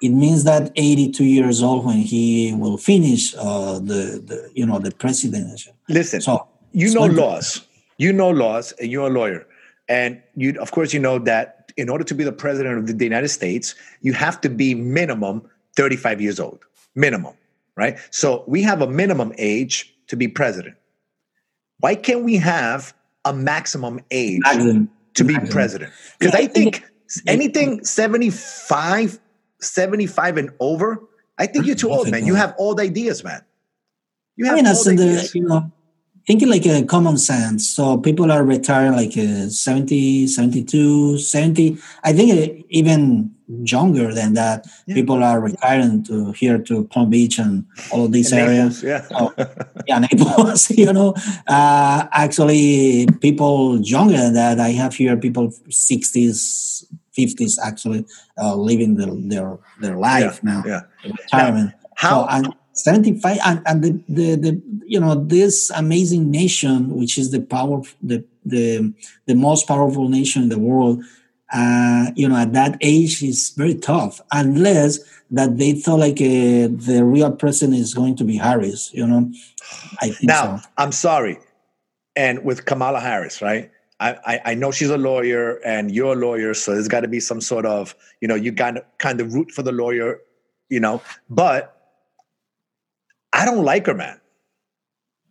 [0.03, 4.79] it means that 82 years old when he will finish uh, the, the, you know,
[4.79, 5.71] the presidency.
[5.89, 7.67] Listen, So you know laws.
[7.99, 9.47] You know laws, and you're a lawyer.
[9.89, 13.05] And you, of course, you know that in order to be the president of the
[13.05, 15.43] United States, you have to be minimum
[15.77, 16.61] 35 years old.
[16.95, 17.35] Minimum,
[17.81, 17.99] right?
[18.11, 20.77] So we have a minimum age to be president.
[21.79, 24.91] Why can't we have a maximum age Maximum.
[25.15, 25.53] to be Maximum.
[25.53, 25.93] president?
[26.19, 26.85] Because Yeah, I I think
[27.27, 29.19] anything 75,
[29.61, 31.01] 75 and over,
[31.39, 32.27] I think you're too old, man.
[32.27, 33.43] You have old ideas, man.
[34.37, 35.35] You I have mean, old as in the, ideas.
[35.35, 35.73] you know,
[36.27, 37.69] thinking like a common sense.
[37.69, 41.79] So people are retiring like uh, 70, 72, 70.
[42.05, 43.35] I think uh, even
[43.65, 44.95] younger than that, Yeah.
[44.95, 48.83] people are retiring to here to Palm Beach and all of these areas.
[48.83, 49.05] Yeah.
[49.11, 49.33] Oh,
[49.87, 51.15] yeah, Naples, you know,
[51.49, 54.61] uh, actually people younger than that.
[54.61, 56.85] I have here people 60s,
[57.19, 58.07] 50s actually
[58.41, 60.83] uh, living their, their, their life now, yeah.
[61.05, 61.73] retirement.
[61.97, 67.19] How So, and 75 and, and the, the, the, you know, this amazing nation, which
[67.19, 68.95] is the power, the, the,
[69.27, 71.03] the most powerful nation in the world,
[71.53, 74.99] uh, you know, at that age is very tough unless
[75.31, 79.31] that they thought like uh, the real person is going to be Harris, you know,
[80.01, 80.69] I think now so.
[80.77, 81.39] I'm sorry.
[82.17, 83.71] And with Kamala Harris, right?
[84.01, 87.09] I, I, I know she's a lawyer and you're a lawyer, so there's got to
[87.09, 90.21] be some sort of, you know, you got to kind of root for the lawyer,
[90.69, 91.77] you know, but
[93.33, 94.21] I don't like her, man.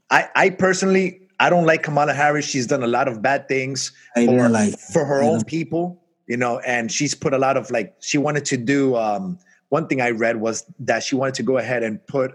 [0.10, 2.46] I, I personally, I don't like Kamala Harris.
[2.46, 6.02] She's done a lot of bad things for, like for her own people.
[6.30, 8.96] You know, and she's put a lot of like she wanted to do.
[8.96, 9.38] Um,
[9.70, 12.32] one thing I read was that she wanted to go ahead and put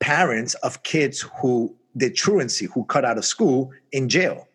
[0.00, 4.48] parents of kids who did truancy, who cut out of school, in jail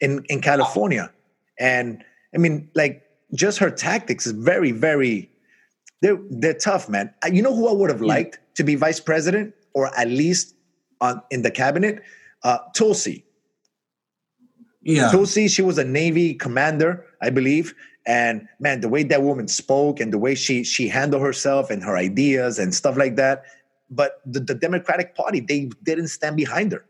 [0.00, 1.10] in in California,
[1.58, 2.02] and
[2.34, 3.02] I mean, like
[3.34, 5.30] just her tactics is very, very.
[6.00, 7.12] They're they're tough, man.
[7.30, 10.54] You know who I would have liked to be vice president, or at least
[11.00, 12.02] on in the cabinet,
[12.42, 13.23] uh, Tulsi.
[14.84, 15.10] Yeah.
[15.10, 17.74] Tulsi, she was a Navy commander, I believe.
[18.06, 21.82] And man, the way that woman spoke and the way she she handled herself and
[21.82, 23.44] her ideas and stuff like that.
[23.90, 26.84] But the, the Democratic Party, they didn't stand behind her.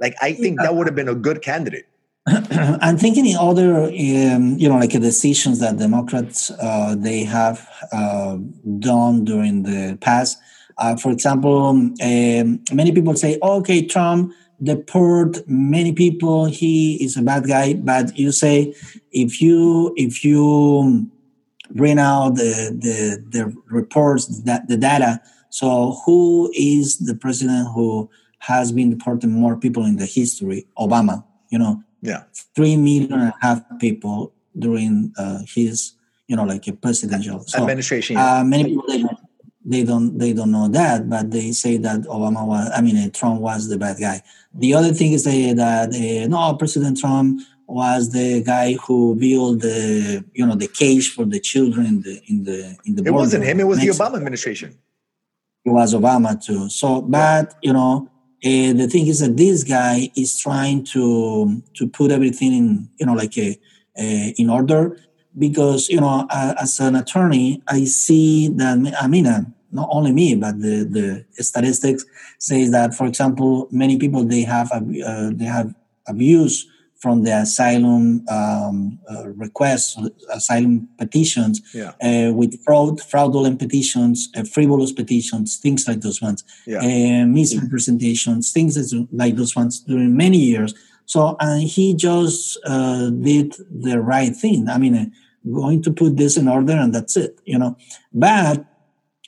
[0.00, 1.86] Like I think that would have been a good candidate.
[2.26, 8.36] I'm thinking in other, um, you know, like decisions that Democrats uh, they have uh,
[8.78, 10.38] done during the past.
[10.76, 11.94] Uh, for example, um,
[12.72, 14.32] many people say, "Okay, Trump
[14.62, 16.46] deport many people.
[16.46, 18.74] He is a bad guy." But you say,
[19.12, 21.08] if you if you
[21.70, 28.08] bring out the the, the reports, that the data, so who is the president who
[28.40, 30.66] has been deporting more people in the history?
[30.78, 31.24] Obama.
[31.50, 35.92] You know, yeah, three million and a half people during uh, his,
[36.26, 38.16] you know, like a presidential so, administration.
[38.16, 39.17] Uh, many people
[39.70, 43.10] they don't, they don't know that, but they say that Obama was, I mean, uh,
[43.10, 44.22] Trump was the bad guy.
[44.54, 49.60] The other thing is they, that uh, no, President Trump was the guy who built
[49.60, 53.02] the you know the cage for the children in the in the in the.
[53.04, 53.60] It wasn't him.
[53.60, 54.04] It was Mexico.
[54.04, 54.78] the Obama administration.
[55.64, 56.70] It was Obama too.
[56.70, 58.08] So, but you know,
[58.44, 63.06] uh, the thing is that this guy is trying to to put everything in you
[63.06, 63.58] know like a,
[63.98, 64.98] a in order
[65.38, 70.12] because you know uh, as an attorney I see that I mean uh, not only
[70.12, 72.04] me but the the statistics
[72.38, 75.74] says that for example many people they have uh, they have
[76.06, 76.66] abuse
[76.98, 79.96] from the asylum um, uh, requests,
[80.30, 81.92] asylum petitions, yeah.
[82.02, 86.78] uh, with fraud, fraudulent petitions, uh, frivolous petitions, things like those ones, yeah.
[86.78, 90.74] Uh, misrepresentations, things like those ones during many years.
[91.06, 94.68] So, and he just uh, did the right thing.
[94.68, 95.06] I mean, uh,
[95.54, 97.76] going to put this in order, and that's it, you know.
[98.12, 98.66] But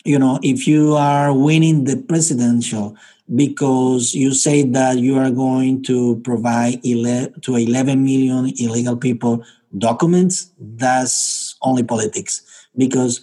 [0.04, 2.96] you know, if you are winning the presidential
[3.34, 9.44] because you say that you are going to provide ele- to 11 million illegal people
[9.78, 12.42] documents that's only politics
[12.76, 13.20] because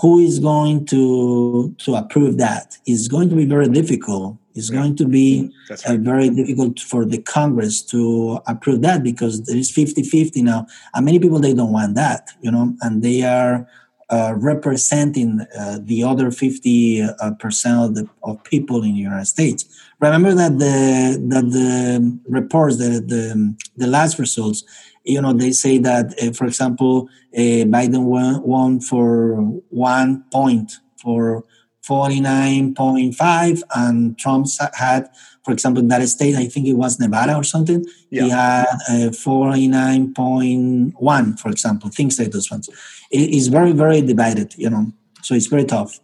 [0.00, 2.78] who is going to to approve that?
[2.86, 4.80] It's going to be very difficult it's yeah.
[4.80, 5.86] going to be right.
[5.86, 11.04] uh, very difficult for the congress to approve that because there is 50-50 now and
[11.04, 13.66] many people they don't want that you know and they are
[14.10, 19.26] uh, representing uh, the other 50 uh, percent of the of people in the United
[19.26, 19.64] States.
[20.00, 24.64] Remember that the that the reports, the the, the last results,
[25.04, 29.36] you know, they say that, uh, for example, uh, Biden won, won for
[29.70, 31.44] one point for
[31.88, 35.08] 49.5 and Trump had
[35.44, 38.24] for example in that state i think it was nevada or something yeah.
[38.24, 42.68] he had uh, 49.1 for example things like those ones.
[43.10, 46.00] It is very very divided you know so it's very tough.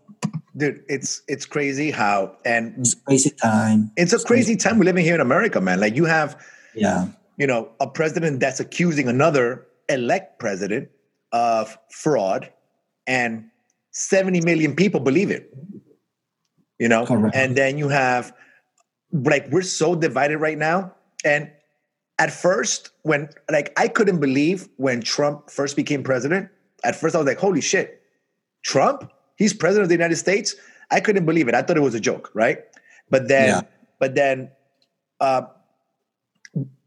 [0.56, 3.90] Dude it's it's crazy how and it's crazy time.
[3.96, 4.56] It's a crazy, crazy.
[4.56, 5.80] time we're living here in america man.
[5.80, 6.42] Like you have
[6.74, 7.08] yeah.
[7.36, 10.88] you know a president that's accusing another elect president
[11.32, 12.50] of fraud
[13.06, 13.48] and
[13.92, 15.52] 70 million people believe it.
[16.78, 17.06] You know?
[17.06, 17.34] Correct.
[17.34, 18.34] and then you have
[19.12, 20.92] like we're so divided right now.
[21.24, 21.50] And
[22.18, 26.48] at first when like i couldn't believe when trump first became president
[26.84, 28.02] at first i was like holy shit
[28.62, 29.12] trump?
[29.36, 30.54] He's president of the united states?
[30.90, 31.54] I couldn't believe it.
[31.54, 32.58] I thought it was a joke right?
[33.10, 33.60] But then yeah.
[33.98, 34.50] but then
[35.20, 35.42] uh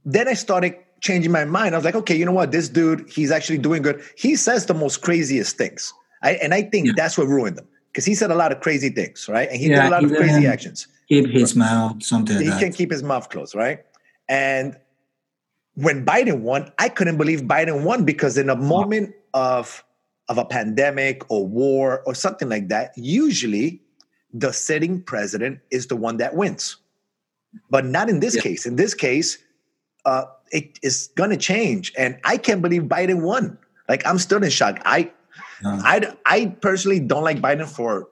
[0.05, 1.75] then i started changing my mind.
[1.75, 2.51] I was like okay you know what?
[2.51, 4.01] This dude he's actually doing good.
[4.17, 5.93] He says the most craziest things.
[6.21, 6.93] I, and I think yeah.
[6.95, 9.47] that's what ruined them because he said a lot of crazy things, right?
[9.47, 10.87] And he yeah, did a lot of crazy actions.
[11.09, 12.59] Keep his mouth, something like he that.
[12.59, 13.83] can keep his mouth closed, right?
[14.27, 14.77] And
[15.73, 19.83] when Biden won, I couldn't believe Biden won because in a moment of
[20.27, 23.81] of a pandemic or war or something like that, usually
[24.31, 26.77] the sitting president is the one that wins.
[27.71, 28.41] But not in this yeah.
[28.43, 28.67] case.
[28.67, 29.39] In this case,
[30.05, 33.57] uh, it is going to change, and I can't believe Biden won.
[33.87, 34.79] Like I'm still in shock.
[34.85, 35.11] I
[35.63, 38.07] I, I personally don't like Biden for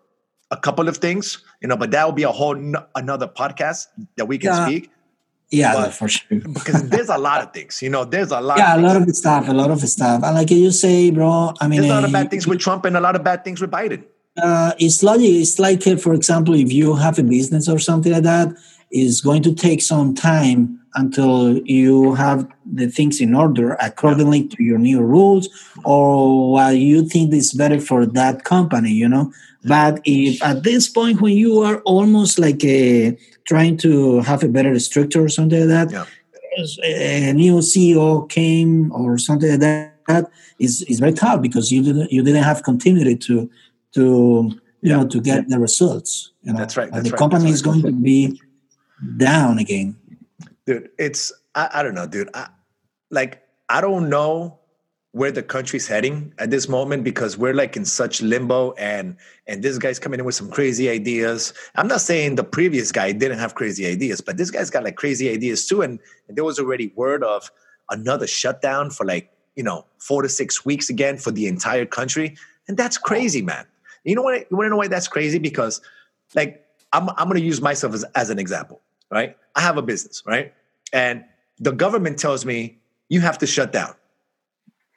[0.52, 3.88] a couple of things, you know, but that will be a whole n- another podcast
[4.16, 4.66] that we can yeah.
[4.66, 4.92] speak.
[5.50, 6.40] Yeah, but, for sure.
[6.54, 8.04] because there's a lot of things, you know.
[8.04, 8.58] There's a lot.
[8.58, 9.48] Yeah, a lot of stuff.
[9.48, 10.24] A lot of stuff.
[10.24, 11.54] And like you say, bro.
[11.62, 13.44] I mean, there's a lot of bad things with Trump and a lot of bad
[13.44, 14.04] things with Biden.
[14.42, 18.12] Uh, it's like it's like, uh, for example, if you have a business or something
[18.12, 18.50] like that,
[18.92, 24.64] is going to take some time until you have the things in order accordingly to
[24.64, 25.48] your new rules
[25.86, 29.32] or what you think is better for that company you know
[29.64, 34.48] but if at this point when you are almost like a trying to have a
[34.48, 37.30] better structure or something like that yeah.
[37.30, 39.60] a new ceo came or something like
[40.08, 43.50] that is is very tough because you didn't you didn't have continuity to
[43.94, 44.50] to
[44.82, 44.98] you yeah.
[44.98, 47.20] know to get the results you know that's right that's the right.
[47.20, 48.40] company that's is going to be
[49.18, 49.96] down again.
[50.66, 52.30] Dude it's i, I don't know dude.
[52.34, 52.50] I,
[53.10, 54.60] like i don't know
[55.14, 59.16] where the country's heading at this moment because we're like in such limbo and
[59.48, 61.54] and this guy's coming in with some crazy ideas.
[61.76, 64.96] I'm not saying the previous guy didn't have crazy ideas but this guy's got like
[64.96, 65.82] crazy ideas too.
[65.82, 67.50] And, and there was already word of
[67.90, 72.36] another shutdown for like you know four to six weeks again for the entire country.
[72.68, 73.66] And that's crazy man.
[74.04, 75.40] You know what you want to know why that's crazy?
[75.40, 75.82] Because
[76.36, 78.82] like i'm, I'm going to use myself as, as an example
[79.12, 80.54] right i have a business right
[80.94, 81.24] and
[81.60, 82.78] the government tells me
[83.10, 83.94] you have to shut down.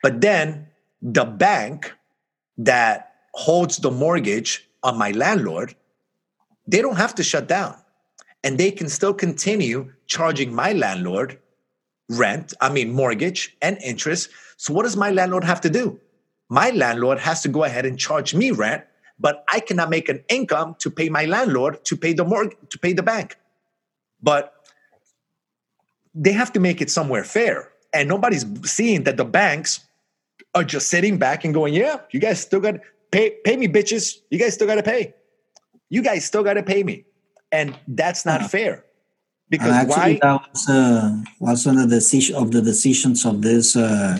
[0.02, 0.68] But then
[1.00, 1.92] the bank
[2.58, 5.74] that holds the mortgage on my landlord,
[6.66, 7.76] they don't have to shut down.
[8.42, 11.38] And they can still continue charging my landlord
[12.08, 14.30] rent, I mean, mortgage and interest.
[14.56, 16.00] So, what does my landlord have to do?
[16.48, 18.82] My landlord has to go ahead and charge me rent,
[19.18, 22.78] but I cannot make an income to pay my landlord to pay the mortgage, to
[22.78, 23.36] pay the bank.
[24.23, 24.55] But
[26.14, 27.71] they have to make it somewhere fair.
[27.93, 29.81] And nobody's seeing that the banks
[30.55, 33.68] are just sitting back and going, yeah, you guys still got to pay, pay me,
[33.68, 34.21] bitches.
[34.31, 35.14] You guys still got to pay.
[35.89, 37.05] You guys still got to pay me.
[37.53, 38.85] And that's not fair.
[39.49, 40.18] Because actually, why?
[40.23, 44.18] That was, uh, was one of the, decision, of the decisions of this uh,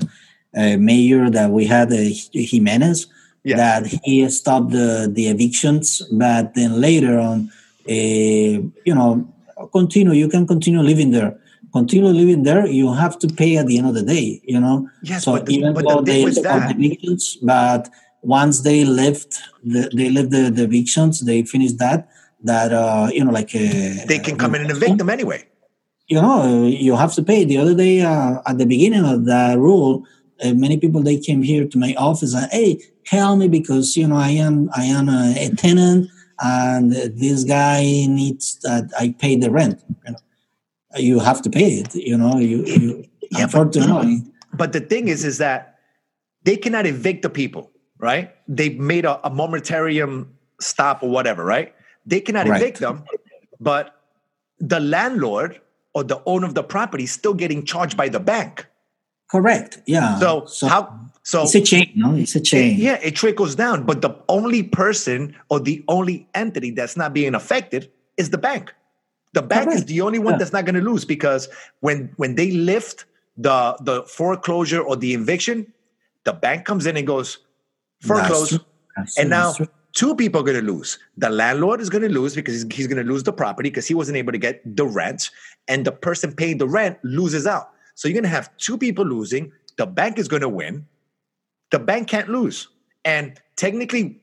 [0.57, 1.97] uh, mayor that we had, uh,
[2.33, 3.07] Jimenez,
[3.45, 3.57] yeah.
[3.57, 7.53] that he stopped the, the evictions, but then later on,
[7.89, 9.33] uh, you know,
[9.73, 11.39] continue, you can continue living there
[11.73, 14.89] continue living there, you have to pay at the end of the day, you know?
[15.03, 16.77] Yes, so but the, even but though the they that.
[16.77, 17.89] evictions, but
[18.23, 22.09] once they left, the, they left the, the evictions, they finished that,
[22.43, 23.55] that, uh, you know, like...
[23.55, 25.45] Uh, they can come in and evict them anyway.
[26.09, 27.45] You know, you have to pay.
[27.45, 30.05] The other day, uh, at the beginning of the rule,
[30.43, 34.09] uh, many people, they came here to my office and, hey, help me because, you
[34.09, 36.09] know, I am, I am a, a tenant
[36.41, 39.83] and this guy needs that I pay the rent.
[40.07, 40.19] You know?
[40.97, 41.95] you have to pay it.
[41.95, 44.23] You know, you, you yeah, unfortunately.
[44.51, 45.79] But, but the thing is, is that
[46.43, 48.35] they cannot evict the people, right?
[48.49, 50.29] They made a, a momentarium
[50.61, 51.75] stop or whatever, right?
[52.07, 52.61] They cannot right.
[52.61, 53.05] evict them,
[53.61, 54.01] but
[54.59, 55.61] the landlord
[55.95, 58.67] or the owner of the property is still getting charged by the bank.
[59.31, 59.81] Correct.
[59.87, 60.19] Yeah.
[60.19, 61.10] So, so how?
[61.23, 61.93] So it's a chain.
[61.95, 62.73] No, it's a chain.
[62.73, 63.85] It, yeah, it trickles down.
[63.85, 68.75] But the only person or the only entity that's not being affected is the bank.
[69.33, 69.81] The bank Correct.
[69.81, 70.39] is the only one yeah.
[70.39, 71.49] that's not going to lose because
[71.81, 73.05] when when they lift
[73.37, 75.73] the the foreclosure or the eviction,
[76.25, 77.39] the bank comes in and goes
[78.01, 78.59] foreclose,
[79.19, 79.55] and now
[79.93, 80.99] two people are going to lose.
[81.17, 83.87] The landlord is going to lose because he's, he's going to lose the property because
[83.87, 85.31] he wasn't able to get the rent,
[85.69, 87.71] and the person paying the rent loses out.
[87.95, 89.53] So you're going to have two people losing.
[89.77, 90.87] The bank is going to win.
[91.71, 92.69] The bank can't lose,
[93.05, 94.21] and technically,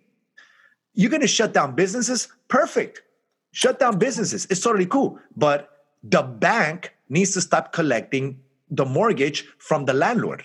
[0.94, 2.28] you're going to shut down businesses.
[2.48, 3.02] Perfect
[3.58, 4.46] shut down businesses.
[4.52, 5.20] It's totally cool.
[5.36, 5.70] But
[6.04, 8.40] the bank needs to stop collecting
[8.70, 10.44] the mortgage from the landlord.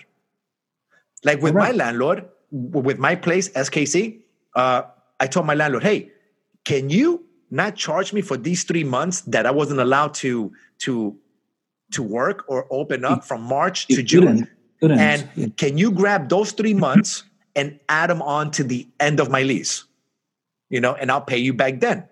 [1.23, 1.69] Like with right.
[1.69, 4.21] my landlord, with my place, SKC,
[4.55, 4.83] uh,
[5.19, 6.11] I told my landlord, hey,
[6.65, 11.15] can you not charge me for these three months that I wasn't allowed to to
[11.91, 14.47] to work or open up from March to June?
[14.91, 17.23] And can you grab those three months
[17.55, 19.85] and add them on to the end of my lease?
[20.69, 22.07] You know, and I'll pay you back then.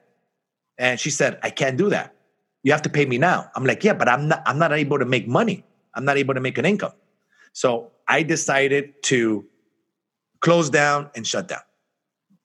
[0.78, 2.16] And she said, I can't do that.
[2.64, 3.50] You have to pay me now.
[3.56, 5.64] I'm like, yeah, but I'm not, I'm not able to make money.
[5.96, 6.94] I'm not able to make an income.
[7.54, 9.46] So I decided to
[10.40, 11.62] close down and shut down.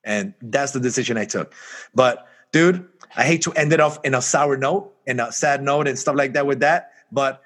[0.03, 1.53] And that's the decision I took.
[1.93, 5.63] But dude, I hate to end it off in a sour note, and a sad
[5.63, 6.91] note and stuff like that with that.
[7.11, 7.41] But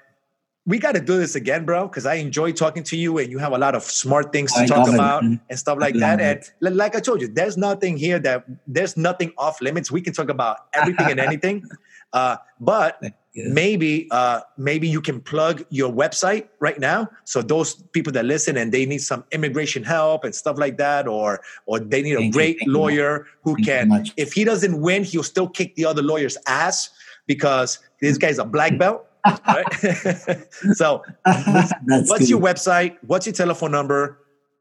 [0.64, 3.38] we got to do this again, bro, because I enjoy talking to you and you
[3.38, 5.40] have a lot of smart things to I talk about it.
[5.50, 6.20] and stuff like that.
[6.20, 6.52] It.
[6.60, 9.90] And like I told you, there's nothing here that there's nothing off limits.
[9.90, 11.64] We can talk about everything and anything.
[12.12, 13.02] Uh, but
[13.34, 17.08] maybe uh, maybe you can plug your website right now.
[17.24, 21.08] So those people that listen and they need some immigration help and stuff like that,
[21.08, 25.02] or or they need Thank a great lawyer who Thank can, if he doesn't win,
[25.02, 26.90] he'll still kick the other lawyer's ass
[27.26, 29.64] because this guy's a black belt right?
[30.74, 32.28] so, what's good.
[32.28, 32.96] your website?
[33.02, 34.18] What's your telephone number?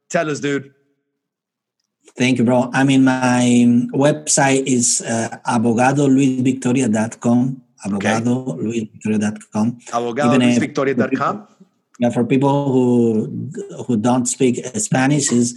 [0.09, 0.73] Tell us, dude.
[2.17, 2.69] Thank you, bro.
[2.73, 7.61] I mean, my website is uh, abogadoluisvictoria.com.
[7.85, 9.79] Abogado luisvictoria.com.
[9.91, 11.47] Abogado luisvictoria.com.
[11.99, 13.49] Yeah, for people who
[13.85, 15.53] who don't speak Spanish, is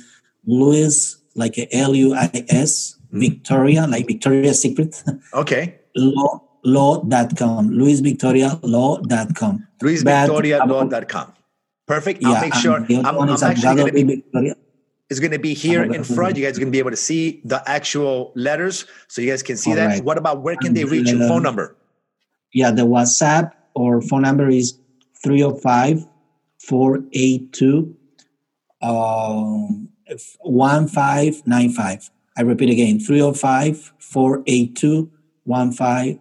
[0.46, 5.02] Luis like L U I S Victoria, like Victoria's Secret.
[5.32, 5.80] Okay.
[6.64, 7.70] law.com.
[7.70, 9.66] LuisVictoriaLaw.com.
[9.82, 11.32] LuisVictoriaLaw.com.
[11.86, 12.22] Perfect.
[12.22, 12.76] Yeah, I'll make sure.
[12.76, 14.02] and the other I'm, one I'm actually going to be.
[14.02, 14.54] Victoria.
[15.10, 16.36] It's going to be here in front.
[16.36, 19.42] You guys are going to be able to see the actual letters, so you guys
[19.42, 19.86] can see All that.
[19.86, 20.02] right.
[20.04, 21.18] What about where can And they reach you?
[21.18, 21.76] the- Phone number.
[22.54, 24.78] Yeah, the WhatsApp or phone number is
[25.22, 26.06] 305
[26.66, 27.94] 482
[28.80, 29.88] um,
[30.40, 32.10] 1595.
[32.36, 35.10] I repeat again 305 482
[35.44, 36.18] 1595.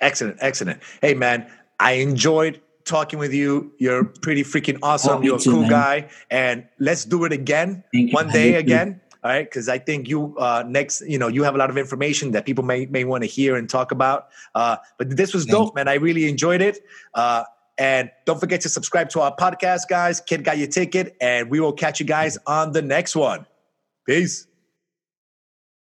[0.00, 0.82] Excellent, excellent.
[1.00, 1.46] Hey, man,
[1.80, 3.72] I enjoyed talking with you.
[3.78, 5.18] You're pretty freaking awesome.
[5.18, 5.70] Oh, You're a too, cool man.
[5.70, 8.34] guy, and let's do it again Thank one man.
[8.34, 8.58] day You too.
[8.58, 9.00] again.
[9.24, 11.78] All right, because I think you uh, next, you know, you have a lot of
[11.78, 14.26] information that people may may want to hear and talk about.
[14.56, 15.86] Uh, but this was Thank dope, man.
[15.86, 16.80] I really enjoyed it.
[17.14, 17.44] Uh,
[17.78, 20.20] and don't forget to subscribe to our podcast, guys.
[20.20, 23.46] Kid got your ticket, and we will catch you guys on the next one.
[24.06, 24.48] Peace.